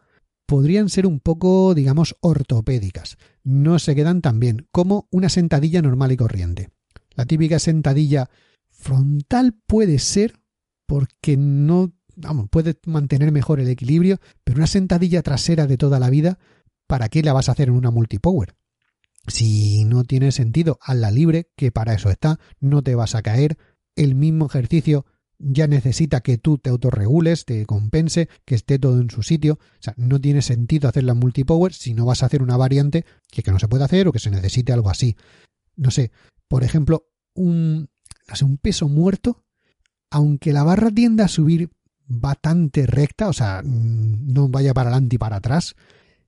podrían 0.47 0.89
ser 0.89 1.07
un 1.07 1.21
poco, 1.21 1.75
digamos, 1.75 2.17
ortopédicas. 2.21 3.17
No 3.45 3.79
se 3.79 3.95
quedan 3.95 4.23
tan 4.23 4.41
bien 4.41 4.67
como 4.73 5.09
una 5.11 5.29
sentadilla 5.29 5.83
normal 5.83 6.13
y 6.13 6.17
corriente. 6.17 6.71
La 7.15 7.27
típica 7.27 7.59
sentadilla 7.59 8.29
frontal 8.71 9.55
puede 9.67 9.99
ser 9.99 10.41
porque 10.87 11.37
no 11.37 11.93
vamos, 12.17 12.49
puede 12.51 12.79
mantener 12.87 13.33
mejor 13.33 13.61
el 13.61 13.69
equilibrio, 13.69 14.19
pero 14.45 14.59
una 14.59 14.67
sentadilla 14.67 15.23
trasera 15.23 15.67
de 15.67 15.77
toda 15.77 15.99
la 15.99 16.11
vida, 16.11 16.39
¿para 16.93 17.09
qué 17.09 17.23
la 17.23 17.33
vas 17.33 17.49
a 17.49 17.53
hacer 17.53 17.71
en 17.71 17.75
una 17.75 17.91
multipower? 17.91 18.55
Si 19.27 19.87
no 19.87 20.05
tiene 20.05 20.31
sentido, 20.31 20.79
la 20.87 21.11
libre, 21.11 21.51
que 21.57 21.73
para 21.73 21.95
eso 21.95 22.11
está, 22.11 22.39
no 22.61 22.83
te 22.83 22.95
vas 22.95 23.15
a 23.15 23.23
caer, 23.23 23.57
el 23.97 24.15
mismo 24.15 24.45
ejercicio 24.45 25.07
ya 25.39 25.67
necesita 25.69 26.21
que 26.21 26.37
tú 26.37 26.59
te 26.59 26.69
autorregules, 26.69 27.47
te 27.47 27.65
compense, 27.65 28.29
que 28.45 28.57
esté 28.57 28.79
todo 28.79 29.01
en 29.01 29.09
su 29.09 29.23
sitio. 29.23 29.55
O 29.55 29.83
sea, 29.83 29.95
no 29.97 30.21
tiene 30.21 30.43
sentido 30.43 30.87
hacer 30.87 31.05
la 31.05 31.15
multipower 31.15 31.73
si 31.73 31.95
no 31.95 32.05
vas 32.05 32.23
a 32.23 32.27
hacer 32.27 32.43
una 32.43 32.59
variante 32.59 33.07
que, 33.31 33.43
que 33.43 33.53
no 33.53 33.59
se 33.59 33.69
puede 33.69 33.85
hacer 33.85 34.07
o 34.07 34.13
que 34.13 34.19
se 34.19 34.31
necesite 34.31 34.75
algo 34.75 34.91
así. 34.91 35.17
No 35.77 35.91
sé, 35.91 36.13
por 36.47 36.63
ejemplo, 36.63 37.07
un, 37.33 37.89
un 38.43 38.59
peso 38.59 38.87
muerto, 38.87 39.47
aunque 40.11 40.53
la 40.53 40.63
barra 40.63 40.91
tienda 40.91 41.25
a 41.25 41.29
subir 41.29 41.71
bastante 42.07 42.85
recta, 42.85 43.29
o 43.29 43.33
sea, 43.33 43.63
mm, 43.65 44.31
no 44.31 44.51
vaya 44.51 44.75
para 44.75 44.91
adelante 44.91 45.17
y 45.17 45.19
para 45.19 45.37
atrás, 45.37 45.75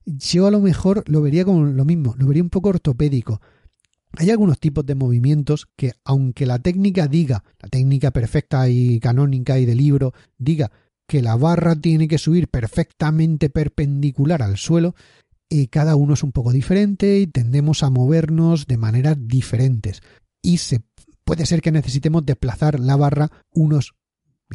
yo 0.05 0.47
a 0.47 0.51
lo 0.51 0.59
mejor 0.59 1.03
lo 1.07 1.21
vería 1.21 1.45
como 1.45 1.65
lo 1.65 1.85
mismo, 1.85 2.15
lo 2.17 2.27
vería 2.27 2.43
un 2.43 2.49
poco 2.49 2.69
ortopédico. 2.69 3.41
Hay 4.17 4.29
algunos 4.29 4.59
tipos 4.59 4.85
de 4.85 4.95
movimientos 4.95 5.67
que, 5.75 5.93
aunque 6.05 6.45
la 6.45 6.59
técnica 6.59 7.07
diga, 7.07 7.43
la 7.59 7.69
técnica 7.69 8.11
perfecta 8.11 8.69
y 8.69 8.99
canónica 8.99 9.59
y 9.59 9.65
de 9.65 9.75
libro, 9.75 10.13
diga 10.37 10.71
que 11.07 11.21
la 11.21 11.35
barra 11.35 11.75
tiene 11.75 12.07
que 12.07 12.17
subir 12.17 12.47
perfectamente 12.47 13.49
perpendicular 13.49 14.41
al 14.41 14.57
suelo, 14.57 14.95
y 15.49 15.67
cada 15.67 15.95
uno 15.95 16.15
es 16.15 16.23
un 16.23 16.31
poco 16.31 16.51
diferente 16.51 17.19
y 17.19 17.27
tendemos 17.27 17.83
a 17.83 17.89
movernos 17.89 18.67
de 18.67 18.77
maneras 18.77 19.17
diferentes. 19.19 20.01
Y 20.41 20.57
se 20.57 20.81
puede 21.23 21.45
ser 21.45 21.61
que 21.61 21.71
necesitemos 21.71 22.25
desplazar 22.25 22.79
la 22.79 22.95
barra 22.95 23.31
unos 23.51 23.93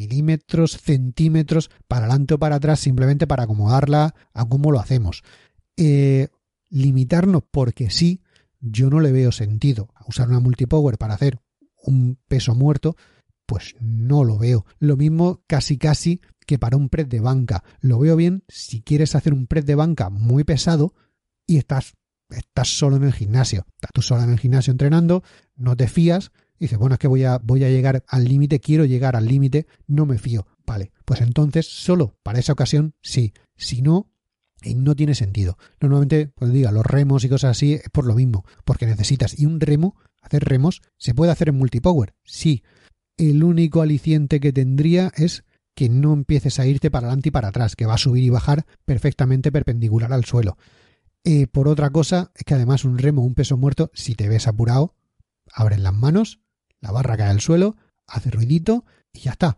milímetros, 0.01 0.77
centímetros 0.77 1.69
para 1.87 2.05
adelante 2.05 2.33
o 2.33 2.39
para 2.39 2.55
atrás 2.55 2.79
simplemente 2.79 3.27
para 3.27 3.43
acomodarla 3.43 4.15
a 4.33 4.45
cómo 4.45 4.71
lo 4.71 4.79
hacemos. 4.79 5.23
Eh, 5.77 6.29
limitarnos 6.69 7.43
porque 7.51 7.91
sí, 7.91 8.21
yo 8.59 8.89
no 8.89 8.99
le 8.99 9.11
veo 9.11 9.31
sentido 9.31 9.89
usar 10.07 10.29
una 10.29 10.39
multipower 10.39 10.97
para 10.97 11.13
hacer 11.13 11.39
un 11.83 12.17
peso 12.27 12.55
muerto, 12.55 12.95
pues 13.45 13.75
no 13.79 14.23
lo 14.23 14.39
veo. 14.39 14.65
Lo 14.79 14.97
mismo 14.97 15.41
casi 15.45 15.77
casi 15.77 16.21
que 16.47 16.57
para 16.57 16.77
un 16.77 16.89
press 16.89 17.07
de 17.07 17.19
banca. 17.19 17.63
Lo 17.79 17.99
veo 17.99 18.15
bien 18.15 18.43
si 18.47 18.81
quieres 18.81 19.15
hacer 19.15 19.33
un 19.33 19.45
press 19.45 19.65
de 19.65 19.75
banca 19.75 20.09
muy 20.09 20.43
pesado 20.43 20.95
y 21.45 21.57
estás, 21.57 21.93
estás 22.29 22.69
solo 22.75 22.95
en 22.95 23.03
el 23.03 23.13
gimnasio. 23.13 23.65
Estás 23.75 23.91
tú 23.93 24.01
solo 24.01 24.23
en 24.23 24.31
el 24.31 24.39
gimnasio 24.39 24.71
entrenando, 24.71 25.23
no 25.55 25.75
te 25.75 25.87
fías 25.87 26.31
dice, 26.65 26.77
bueno, 26.77 26.93
es 26.93 26.99
que 26.99 27.07
voy 27.07 27.23
a, 27.23 27.39
voy 27.39 27.63
a 27.63 27.69
llegar 27.69 28.03
al 28.07 28.25
límite, 28.25 28.59
quiero 28.59 28.85
llegar 28.85 29.15
al 29.15 29.25
límite, 29.25 29.65
no 29.87 30.05
me 30.05 30.17
fío. 30.17 30.45
Vale, 30.65 30.91
pues 31.05 31.21
entonces 31.21 31.65
solo 31.65 32.17
para 32.23 32.39
esa 32.39 32.53
ocasión 32.53 32.93
sí. 33.01 33.33
Si 33.55 33.81
no, 33.81 34.11
eh, 34.61 34.75
no 34.75 34.95
tiene 34.95 35.15
sentido. 35.15 35.57
Normalmente, 35.79 36.31
cuando 36.35 36.55
diga 36.55 36.71
los 36.71 36.85
remos 36.85 37.23
y 37.23 37.29
cosas 37.29 37.51
así, 37.51 37.73
es 37.73 37.89
por 37.91 38.05
lo 38.05 38.15
mismo, 38.15 38.45
porque 38.63 38.85
necesitas. 38.85 39.37
Y 39.39 39.45
un 39.45 39.59
remo, 39.59 39.95
hacer 40.21 40.43
remos, 40.43 40.81
se 40.97 41.13
puede 41.13 41.31
hacer 41.31 41.49
en 41.49 41.55
multipower, 41.55 42.13
sí. 42.23 42.63
El 43.17 43.43
único 43.43 43.81
aliciente 43.81 44.39
que 44.39 44.53
tendría 44.53 45.11
es 45.15 45.43
que 45.75 45.89
no 45.89 46.13
empieces 46.13 46.59
a 46.59 46.67
irte 46.67 46.91
para 46.91 47.07
adelante 47.07 47.29
y 47.29 47.31
para 47.31 47.47
atrás, 47.47 47.75
que 47.75 47.85
va 47.85 47.95
a 47.95 47.99
subir 47.99 48.23
y 48.23 48.29
bajar 48.29 48.65
perfectamente 48.85 49.51
perpendicular 49.51 50.13
al 50.13 50.25
suelo. 50.25 50.57
Eh, 51.23 51.47
por 51.47 51.67
otra 51.67 51.89
cosa, 51.89 52.31
es 52.35 52.43
que 52.43 52.53
además 52.53 52.85
un 52.85 52.97
remo, 52.97 53.23
un 53.23 53.35
peso 53.35 53.57
muerto, 53.57 53.89
si 53.93 54.15
te 54.15 54.27
ves 54.27 54.47
apurado, 54.47 54.95
abres 55.53 55.79
las 55.79 55.93
manos, 55.93 56.39
la 56.81 56.91
barra 56.91 57.17
cae 57.17 57.29
al 57.29 57.41
suelo, 57.41 57.77
hace 58.07 58.29
ruidito 58.31 58.85
y 59.13 59.19
ya 59.21 59.31
está. 59.31 59.57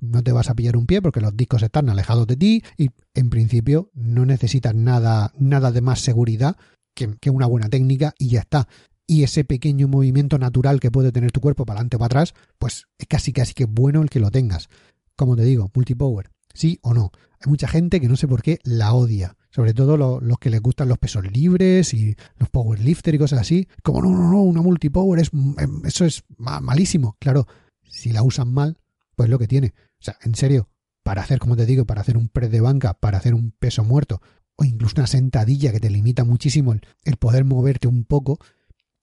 no 0.00 0.22
te 0.22 0.32
vas 0.32 0.48
a 0.50 0.54
pillar 0.54 0.76
un 0.76 0.86
pie 0.86 1.02
porque 1.02 1.20
los 1.20 1.36
discos 1.36 1.62
están 1.62 1.88
alejados 1.88 2.26
de 2.26 2.36
ti 2.36 2.62
y 2.76 2.90
en 3.14 3.30
principio 3.30 3.90
no 3.94 4.26
necesitas 4.26 4.74
nada, 4.74 5.32
nada 5.38 5.72
de 5.72 5.80
más 5.80 6.00
seguridad 6.00 6.56
que, 6.94 7.16
que 7.20 7.30
una 7.30 7.46
buena 7.46 7.68
técnica 7.68 8.14
y 8.18 8.28
ya 8.28 8.40
está 8.40 8.68
y 9.08 9.22
ese 9.24 9.42
pequeño 9.42 9.88
movimiento 9.88 10.38
natural 10.38 10.78
que 10.78 10.90
puede 10.90 11.10
tener 11.10 11.32
tu 11.32 11.40
cuerpo 11.40 11.64
para 11.64 11.78
adelante 11.78 11.96
o 11.96 11.98
para 11.98 12.06
atrás, 12.06 12.34
pues 12.58 12.86
es 12.98 13.06
casi 13.08 13.32
casi 13.32 13.54
que 13.54 13.64
bueno 13.64 14.02
el 14.02 14.10
que 14.10 14.20
lo 14.20 14.30
tengas. 14.30 14.68
Como 15.16 15.34
te 15.34 15.42
digo, 15.44 15.70
multipower, 15.74 16.30
sí 16.52 16.78
o 16.82 16.92
no. 16.92 17.10
Hay 17.40 17.48
mucha 17.48 17.66
gente 17.66 18.00
que 18.00 18.08
no 18.08 18.16
sé 18.16 18.28
por 18.28 18.42
qué 18.42 18.58
la 18.62 18.92
odia. 18.92 19.37
Sobre 19.50 19.72
todo 19.72 19.96
los 19.96 20.38
que 20.38 20.50
les 20.50 20.60
gustan 20.60 20.88
los 20.88 20.98
pesos 20.98 21.24
libres 21.32 21.94
y 21.94 22.16
los 22.36 22.50
powerlifter 22.50 23.14
y 23.14 23.18
cosas 23.18 23.40
así. 23.40 23.66
Como 23.82 24.02
no, 24.02 24.10
no, 24.10 24.30
no, 24.30 24.42
una 24.42 24.60
multipower 24.60 25.20
es 25.20 25.30
em, 25.32 25.84
eso 25.84 26.04
es 26.04 26.24
malísimo. 26.36 27.16
Claro, 27.18 27.46
si 27.82 28.12
la 28.12 28.22
usan 28.22 28.52
mal, 28.52 28.78
pues 29.14 29.28
lo 29.30 29.38
que 29.38 29.48
tiene. 29.48 29.74
O 30.00 30.02
sea, 30.02 30.16
en 30.22 30.34
serio, 30.34 30.68
para 31.02 31.22
hacer, 31.22 31.38
como 31.38 31.56
te 31.56 31.66
digo, 31.66 31.86
para 31.86 32.02
hacer 32.02 32.16
un 32.16 32.28
press 32.28 32.50
de 32.50 32.60
banca, 32.60 32.94
para 32.94 33.18
hacer 33.18 33.34
un 33.34 33.52
peso 33.52 33.84
muerto, 33.84 34.20
o 34.56 34.64
incluso 34.64 34.94
una 34.98 35.06
sentadilla 35.06 35.72
que 35.72 35.80
te 35.80 35.88
limita 35.88 36.24
muchísimo 36.24 36.74
el 37.04 37.16
poder 37.16 37.44
moverte 37.44 37.88
un 37.88 38.04
poco, 38.04 38.38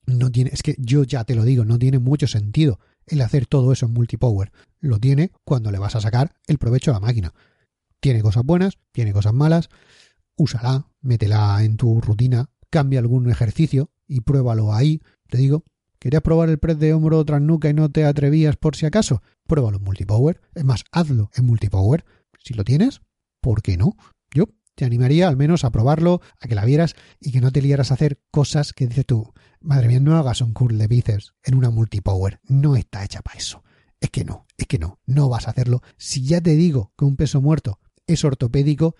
no 0.05 0.31
tiene, 0.31 0.51
es 0.53 0.62
que 0.62 0.75
yo 0.77 1.03
ya 1.03 1.23
te 1.23 1.36
lo 1.36 1.43
digo, 1.43 1.65
no 1.65 1.79
tiene 1.79 1.99
mucho 1.99 2.27
sentido 2.27 2.79
el 3.08 3.21
hacer 3.21 3.45
todo 3.45 3.71
eso 3.71 3.86
en 3.86 3.93
multipower. 3.93 4.51
Lo 4.79 4.99
tiene 4.99 5.31
cuando 5.43 5.71
le 5.71 5.79
vas 5.79 5.95
a 5.95 6.01
sacar 6.01 6.36
el 6.47 6.58
provecho 6.58 6.91
a 6.91 6.95
la 6.95 6.99
máquina. 6.99 7.34
Tiene 7.99 8.21
cosas 8.21 8.43
buenas, 8.43 8.77
tiene 8.91 9.13
cosas 9.13 9.34
malas, 9.34 9.69
úsala, 10.36 10.88
métela 11.02 11.63
en 11.63 11.78
tu 11.78 12.02
rutina, 12.02 12.50
cambia 12.69 13.00
algún 13.00 13.30
ejercicio 13.30 13.91
y 14.08 14.21
pruébalo 14.21 14.74
ahí. 14.74 15.02
Te 15.30 15.38
digo, 15.38 15.63
¿querías 16.00 16.21
probar 16.21 16.50
el 16.50 16.60
press 16.60 16.80
de 16.80 16.93
hombro 16.93 17.24
tras 17.26 17.41
nuca 17.41 17.69
y 17.69 17.74
no 17.74 17.89
te 17.89 18.06
atrevías 18.06 18.58
por 18.58 18.76
si 18.76 18.86
acaso? 18.86 19.21
Pruébalo 19.48 19.78
en 19.78 19.84
multipower. 19.84 20.41
Es 20.54 20.63
más, 20.63 20.84
hazlo 20.91 21.30
en 21.36 21.45
multipower. 21.45 22.06
Si 22.43 22.54
lo 22.54 22.63
tienes, 22.63 23.02
¿por 23.41 23.62
qué 23.62 23.78
no? 23.78 23.95
Yo 24.34 24.45
te 24.76 24.86
animaría 24.86 25.28
al 25.28 25.38
menos 25.38 25.63
a 25.63 25.71
probarlo, 25.71 26.21
a 26.39 26.48
que 26.48 26.56
la 26.56 26.65
vieras 26.65 26.95
y 27.19 27.32
que 27.32 27.41
no 27.41 27.52
te 27.52 27.62
liaras 27.62 27.91
a 27.91 27.95
hacer 27.95 28.19
cosas 28.30 28.74
que 28.74 28.88
dices 28.88 29.06
tú, 29.06 29.34
madre 29.62 29.88
mía, 29.88 30.00
no 30.00 30.17
hagas 30.17 30.41
un 30.41 30.54
curl 30.54 30.78
de 30.78 30.88
bíceps 30.88 31.34
en 31.43 31.56
una 31.56 31.69
multipower, 31.69 32.39
no 32.43 32.76
está 32.76 33.04
hecha 33.04 33.21
para 33.21 33.39
eso. 33.39 33.63
Es 34.00 34.10
que 34.10 34.26
no, 34.26 34.45
es 34.58 34.67
que 34.67 34.78
no, 34.78 35.00
no 35.06 35.30
vas 35.30 35.48
a 35.48 35.52
hacerlo. 35.52 35.82
Si 35.98 36.26
ya 36.26 36.41
te 36.41 36.56
digo 36.56 36.93
que 36.98 37.06
un 37.06 37.15
peso 37.15 37.41
muerto 37.41 37.80
es 38.06 38.24
ortopédico, 38.24 38.95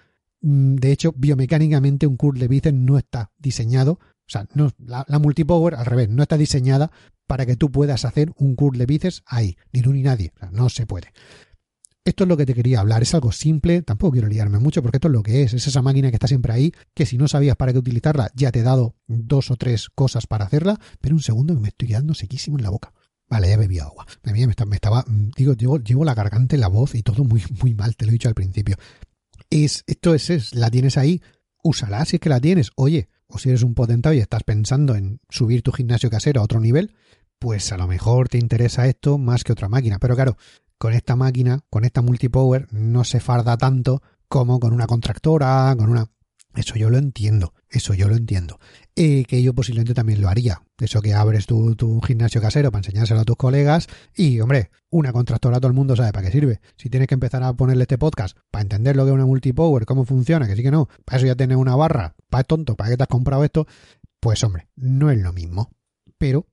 de 0.46 0.92
hecho, 0.92 1.12
biomecánicamente 1.18 2.06
un 2.06 2.18
de 2.36 2.48
bíceps 2.48 2.78
no 2.78 3.00
está 3.00 3.32
diseñado, 3.40 3.94
o 3.94 4.28
sea, 4.28 4.48
no, 4.54 4.72
la, 4.78 5.04
multipower 5.20 5.74
al 5.74 5.88
revés, 5.88 6.10
no 6.10 6.22
está 6.22 6.38
diseñada 6.38 6.92
para 7.26 7.48
que 7.48 7.56
tú 7.56 7.72
puedas 7.72 8.06
hacer 8.06 8.32
un 8.38 8.56
de 8.56 8.86
bíceps 8.86 9.24
ahí, 9.26 9.58
ni 9.74 9.82
tú 9.82 9.92
ni 9.92 10.04
nadie, 10.04 10.34
no 10.52 10.70
se 10.70 10.86
puede. 10.86 11.08
Esto 12.04 12.26
es 12.26 12.28
lo 12.28 12.38
que 12.38 12.46
te 12.46 12.54
quería 12.54 12.82
hablar, 12.82 13.02
es 13.02 13.16
algo 13.16 13.32
simple, 13.32 13.82
tampoco 13.82 14.12
quiero 14.12 14.28
liarme 14.28 14.60
mucho 14.60 14.84
porque 14.84 14.98
esto 14.98 15.08
es 15.08 15.14
lo 15.14 15.24
que 15.24 15.42
es, 15.42 15.56
es 15.56 15.66
esa 15.66 15.82
máquina 15.82 16.12
que 16.12 16.18
está 16.18 16.28
siempre 16.28 16.54
ahí, 16.54 16.72
que 16.94 17.08
si 17.08 17.18
no 17.18 17.28
sabías 17.28 17.56
para 17.56 17.74
qué 17.74 17.80
utilizarla, 17.80 18.30
ya 18.36 18.52
te 18.52 18.60
he 18.60 18.64
dado 18.64 18.96
dos 19.08 19.50
o 19.50 19.56
tres 19.56 19.90
cosas 19.90 20.28
para 20.28 20.46
hacerla, 20.46 20.80
pero 21.02 21.16
un 21.16 21.22
segundo 21.24 21.60
me 21.60 21.70
estoy 21.70 21.88
quedando 21.88 22.14
sequísimo 22.14 22.60
en 22.60 22.64
la 22.64 22.70
boca. 22.70 22.94
Vale, 23.28 23.50
ya 23.50 23.58
bebí 23.58 23.80
agua. 23.80 24.06
Me, 24.22 24.34
me, 24.34 24.46
me 24.46 24.76
estaba, 24.76 25.04
mm, 25.08 25.32
digo, 25.36 25.54
llevo, 25.54 25.80
llevo, 25.80 26.06
la 26.06 26.14
garganta 26.14 26.56
y 26.56 26.60
la 26.60 26.68
voz 26.68 26.94
y 26.94 27.02
todo 27.02 27.24
muy, 27.24 27.42
muy 27.60 27.74
mal, 27.74 27.96
te 27.96 28.06
lo 28.06 28.12
he 28.12 28.14
dicho 28.14 28.30
al 28.30 28.36
principio. 28.36 28.76
Es, 29.64 29.86
esto 29.88 30.14
es, 30.14 30.30
es, 30.30 30.54
la 30.54 30.70
tienes 30.70 30.98
ahí, 30.98 31.22
úsala 31.64 32.04
si 32.04 32.18
es 32.18 32.20
que 32.20 32.28
la 32.28 32.42
tienes. 32.42 32.72
Oye, 32.76 33.08
o 33.28 33.38
si 33.38 33.48
eres 33.48 33.64
un 33.64 33.74
potentado 33.74 34.14
y 34.14 34.20
estás 34.20 34.44
pensando 34.44 34.96
en 34.96 35.22
subir 35.30 35.62
tu 35.62 35.72
gimnasio 35.72 36.10
casero 36.10 36.42
a 36.42 36.44
otro 36.44 36.60
nivel, 36.60 36.94
pues 37.40 37.72
a 37.72 37.78
lo 37.78 37.88
mejor 37.88 38.28
te 38.28 38.38
interesa 38.38 38.86
esto 38.86 39.18
más 39.18 39.46
que 39.46 39.54
otra 39.54 39.70
máquina. 39.70 39.98
Pero 39.98 40.16
claro, 40.16 40.36
con 40.78 40.92
esta 40.92 41.16
máquina, 41.16 41.62
con 41.70 41.86
esta 41.86 42.02
multipower, 42.02 42.68
no 42.74 43.06
se 43.06 43.22
farda 43.22 43.56
tanto 43.56 44.02
como 44.28 44.60
con 44.60 44.74
una 44.74 44.88
contractora, 44.88 45.74
con 45.78 45.90
una... 45.90 46.12
Eso 46.56 46.76
yo 46.76 46.90
lo 46.90 46.98
entiendo, 46.98 47.54
eso 47.70 47.94
yo 47.94 48.08
lo 48.08 48.16
entiendo. 48.16 48.60
Eh, 48.96 49.26
que 49.26 49.44
yo 49.44 49.54
posiblemente 49.54 49.94
también 49.94 50.22
lo 50.22 50.30
haría. 50.30 50.62
Eso 50.80 51.02
que 51.02 51.14
abres 51.14 51.46
tu, 51.46 51.76
tu, 51.76 52.02
gimnasio 52.02 52.42
casero 52.42 52.72
para 52.72 52.80
enseñárselo 52.80 53.20
a 53.20 53.26
tus 53.26 53.36
colegas 53.36 53.88
y, 54.16 54.40
hombre, 54.40 54.72
una 54.90 55.12
contractora 55.12 55.60
todo 55.60 55.68
el 55.68 55.74
mundo 55.74 55.96
sabe 55.96 56.14
para 56.14 56.28
qué 56.28 56.32
sirve. 56.32 56.62
Si 56.78 56.90
tienes 56.90 57.08
que 57.08 57.14
empezar 57.14 57.44
a 57.44 57.54
ponerle 57.54 57.84
este 57.84 57.98
podcast 57.98 58.38
para 58.52 58.64
entender 58.64 58.96
lo 58.96 59.04
que 59.04 59.12
es 59.12 59.16
una 59.16 59.26
multipower, 59.26 59.86
cómo 59.86 60.06
funciona, 60.06 60.48
que 60.48 60.56
sí 60.56 60.64
que 60.64 60.72
no, 60.72 60.88
para 61.04 61.18
eso 61.18 61.28
ya 61.28 61.36
tienes 61.36 61.58
una 61.58 61.76
barra, 61.76 62.16
para 62.30 62.44
tonto, 62.44 62.76
para 62.76 62.90
qué 62.90 62.98
te 62.98 63.04
has 63.04 63.10
comprado 63.10 63.44
esto, 63.44 63.68
pues 64.22 64.44
hombre, 64.44 64.68
no 64.76 65.12
es 65.12 65.22
lo 65.22 65.34
mismo. 65.34 65.72
Pero 66.18 66.48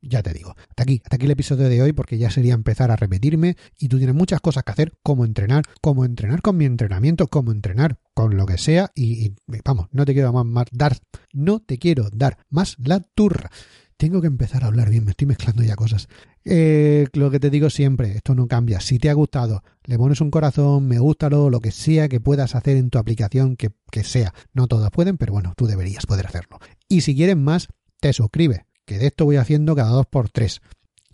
ya 0.00 0.22
te 0.22 0.32
digo, 0.32 0.54
hasta 0.68 0.82
aquí, 0.82 1.00
hasta 1.04 1.16
aquí 1.16 1.26
el 1.26 1.32
episodio 1.32 1.68
de 1.68 1.82
hoy 1.82 1.92
porque 1.92 2.18
ya 2.18 2.30
sería 2.30 2.54
empezar 2.54 2.90
a 2.90 2.96
repetirme 2.96 3.56
y 3.78 3.88
tú 3.88 3.98
tienes 3.98 4.14
muchas 4.14 4.40
cosas 4.40 4.64
que 4.64 4.72
hacer, 4.72 4.92
como 5.02 5.24
entrenar, 5.24 5.64
como 5.80 6.04
entrenar 6.04 6.42
con 6.42 6.56
mi 6.56 6.64
entrenamiento, 6.64 7.26
como 7.28 7.52
entrenar 7.52 7.98
con 8.14 8.36
lo 8.36 8.46
que 8.46 8.58
sea 8.58 8.90
y, 8.94 9.34
vamos, 9.64 9.88
no 9.92 10.04
te 10.04 10.14
quiero 10.14 10.32
más, 10.32 10.66
dar, 10.72 10.96
no 11.32 11.60
te 11.60 11.78
quiero 11.78 12.08
dar 12.12 12.38
más 12.48 12.76
la 12.78 13.00
turra. 13.00 13.50
Tengo 13.96 14.20
que 14.20 14.28
empezar 14.28 14.62
a 14.62 14.68
hablar 14.68 14.90
bien, 14.90 15.04
me 15.04 15.10
estoy 15.10 15.26
mezclando 15.26 15.64
ya 15.64 15.74
cosas. 15.74 16.08
Eh, 16.44 17.08
lo 17.14 17.32
que 17.32 17.40
te 17.40 17.50
digo 17.50 17.68
siempre, 17.68 18.12
esto 18.12 18.36
no 18.36 18.46
cambia. 18.46 18.78
Si 18.78 19.00
te 19.00 19.10
ha 19.10 19.12
gustado, 19.12 19.64
le 19.82 19.98
pones 19.98 20.20
un 20.20 20.30
corazón, 20.30 20.86
me 20.86 21.00
gusta 21.00 21.28
lo, 21.28 21.50
lo 21.50 21.58
que 21.58 21.72
sea 21.72 22.08
que 22.08 22.20
puedas 22.20 22.54
hacer 22.54 22.76
en 22.76 22.90
tu 22.90 22.98
aplicación, 22.98 23.56
que, 23.56 23.70
que 23.90 24.04
sea. 24.04 24.32
No 24.52 24.68
todas 24.68 24.92
pueden, 24.92 25.18
pero 25.18 25.32
bueno, 25.32 25.52
tú 25.56 25.66
deberías 25.66 26.06
poder 26.06 26.26
hacerlo. 26.26 26.60
Y 26.88 27.00
si 27.00 27.16
quieres 27.16 27.36
más, 27.36 27.66
te 28.00 28.12
suscribes 28.12 28.67
que 28.88 28.98
de 28.98 29.06
esto 29.06 29.24
voy 29.24 29.36
haciendo 29.36 29.76
cada 29.76 29.90
dos 29.90 30.06
por 30.06 30.30
tres. 30.30 30.60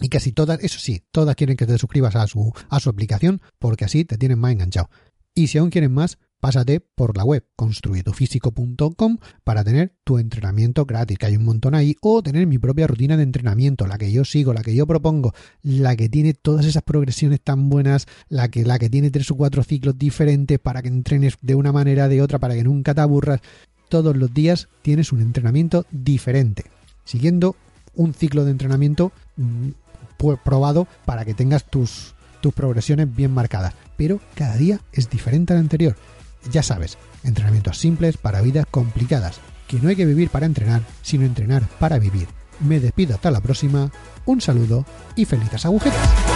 Y 0.00 0.08
casi 0.08 0.32
todas, 0.32 0.62
eso 0.62 0.78
sí, 0.78 1.02
todas 1.10 1.36
quieren 1.36 1.56
que 1.56 1.66
te 1.66 1.76
suscribas 1.76 2.16
a 2.16 2.26
su, 2.26 2.52
a 2.68 2.80
su 2.80 2.88
aplicación 2.88 3.42
porque 3.58 3.84
así 3.84 4.04
te 4.04 4.16
tienen 4.16 4.38
más 4.38 4.52
enganchado. 4.52 4.88
Y 5.34 5.48
si 5.48 5.58
aún 5.58 5.70
quieren 5.70 5.92
más, 5.92 6.18
pásate 6.44 6.80
por 6.80 7.16
la 7.16 7.24
web 7.24 7.44
construyetufísico.com 7.56 9.18
para 9.42 9.64
tener 9.64 9.96
tu 10.04 10.18
entrenamiento 10.18 10.84
gratis, 10.84 11.18
que 11.18 11.26
hay 11.26 11.36
un 11.36 11.44
montón 11.44 11.74
ahí, 11.74 11.96
o 12.00 12.22
tener 12.22 12.46
mi 12.46 12.58
propia 12.58 12.86
rutina 12.86 13.16
de 13.16 13.24
entrenamiento, 13.24 13.86
la 13.86 13.98
que 13.98 14.12
yo 14.12 14.24
sigo, 14.24 14.52
la 14.52 14.62
que 14.62 14.74
yo 14.74 14.86
propongo, 14.86 15.32
la 15.62 15.96
que 15.96 16.08
tiene 16.08 16.34
todas 16.34 16.66
esas 16.66 16.82
progresiones 16.82 17.40
tan 17.40 17.68
buenas, 17.68 18.06
la 18.28 18.48
que, 18.48 18.64
la 18.64 18.78
que 18.78 18.90
tiene 18.90 19.10
tres 19.10 19.30
o 19.30 19.36
cuatro 19.36 19.64
ciclos 19.64 19.98
diferentes 19.98 20.58
para 20.58 20.82
que 20.82 20.88
entrenes 20.88 21.36
de 21.40 21.54
una 21.54 21.72
manera 21.72 22.08
de 22.08 22.22
otra, 22.22 22.38
para 22.38 22.54
que 22.54 22.62
nunca 22.62 22.94
te 22.94 23.00
aburras. 23.00 23.40
Todos 23.88 24.16
los 24.16 24.32
días 24.32 24.68
tienes 24.82 25.12
un 25.12 25.20
entrenamiento 25.20 25.86
diferente, 25.90 26.64
siguiendo 27.04 27.56
un 27.94 28.14
ciclo 28.14 28.44
de 28.44 28.50
entrenamiento 28.50 29.12
mm, 29.36 29.70
probado 30.42 30.86
para 31.04 31.24
que 31.24 31.34
tengas 31.34 31.64
tus, 31.64 32.14
tus 32.40 32.54
progresiones 32.54 33.14
bien 33.14 33.32
marcadas. 33.32 33.74
Pero 33.96 34.20
cada 34.34 34.56
día 34.56 34.80
es 34.92 35.10
diferente 35.10 35.52
al 35.52 35.60
anterior. 35.60 35.96
Ya 36.50 36.62
sabes, 36.62 36.98
entrenamientos 37.22 37.78
simples 37.78 38.16
para 38.16 38.40
vidas 38.40 38.66
complicadas. 38.70 39.40
Que 39.68 39.78
no 39.78 39.88
hay 39.88 39.96
que 39.96 40.06
vivir 40.06 40.30
para 40.30 40.46
entrenar, 40.46 40.82
sino 41.02 41.24
entrenar 41.24 41.66
para 41.78 41.98
vivir. 41.98 42.28
Me 42.60 42.80
despido 42.80 43.14
hasta 43.14 43.30
la 43.30 43.40
próxima, 43.40 43.90
un 44.26 44.40
saludo 44.40 44.84
y 45.16 45.24
felices 45.24 45.64
agujetas. 45.64 46.33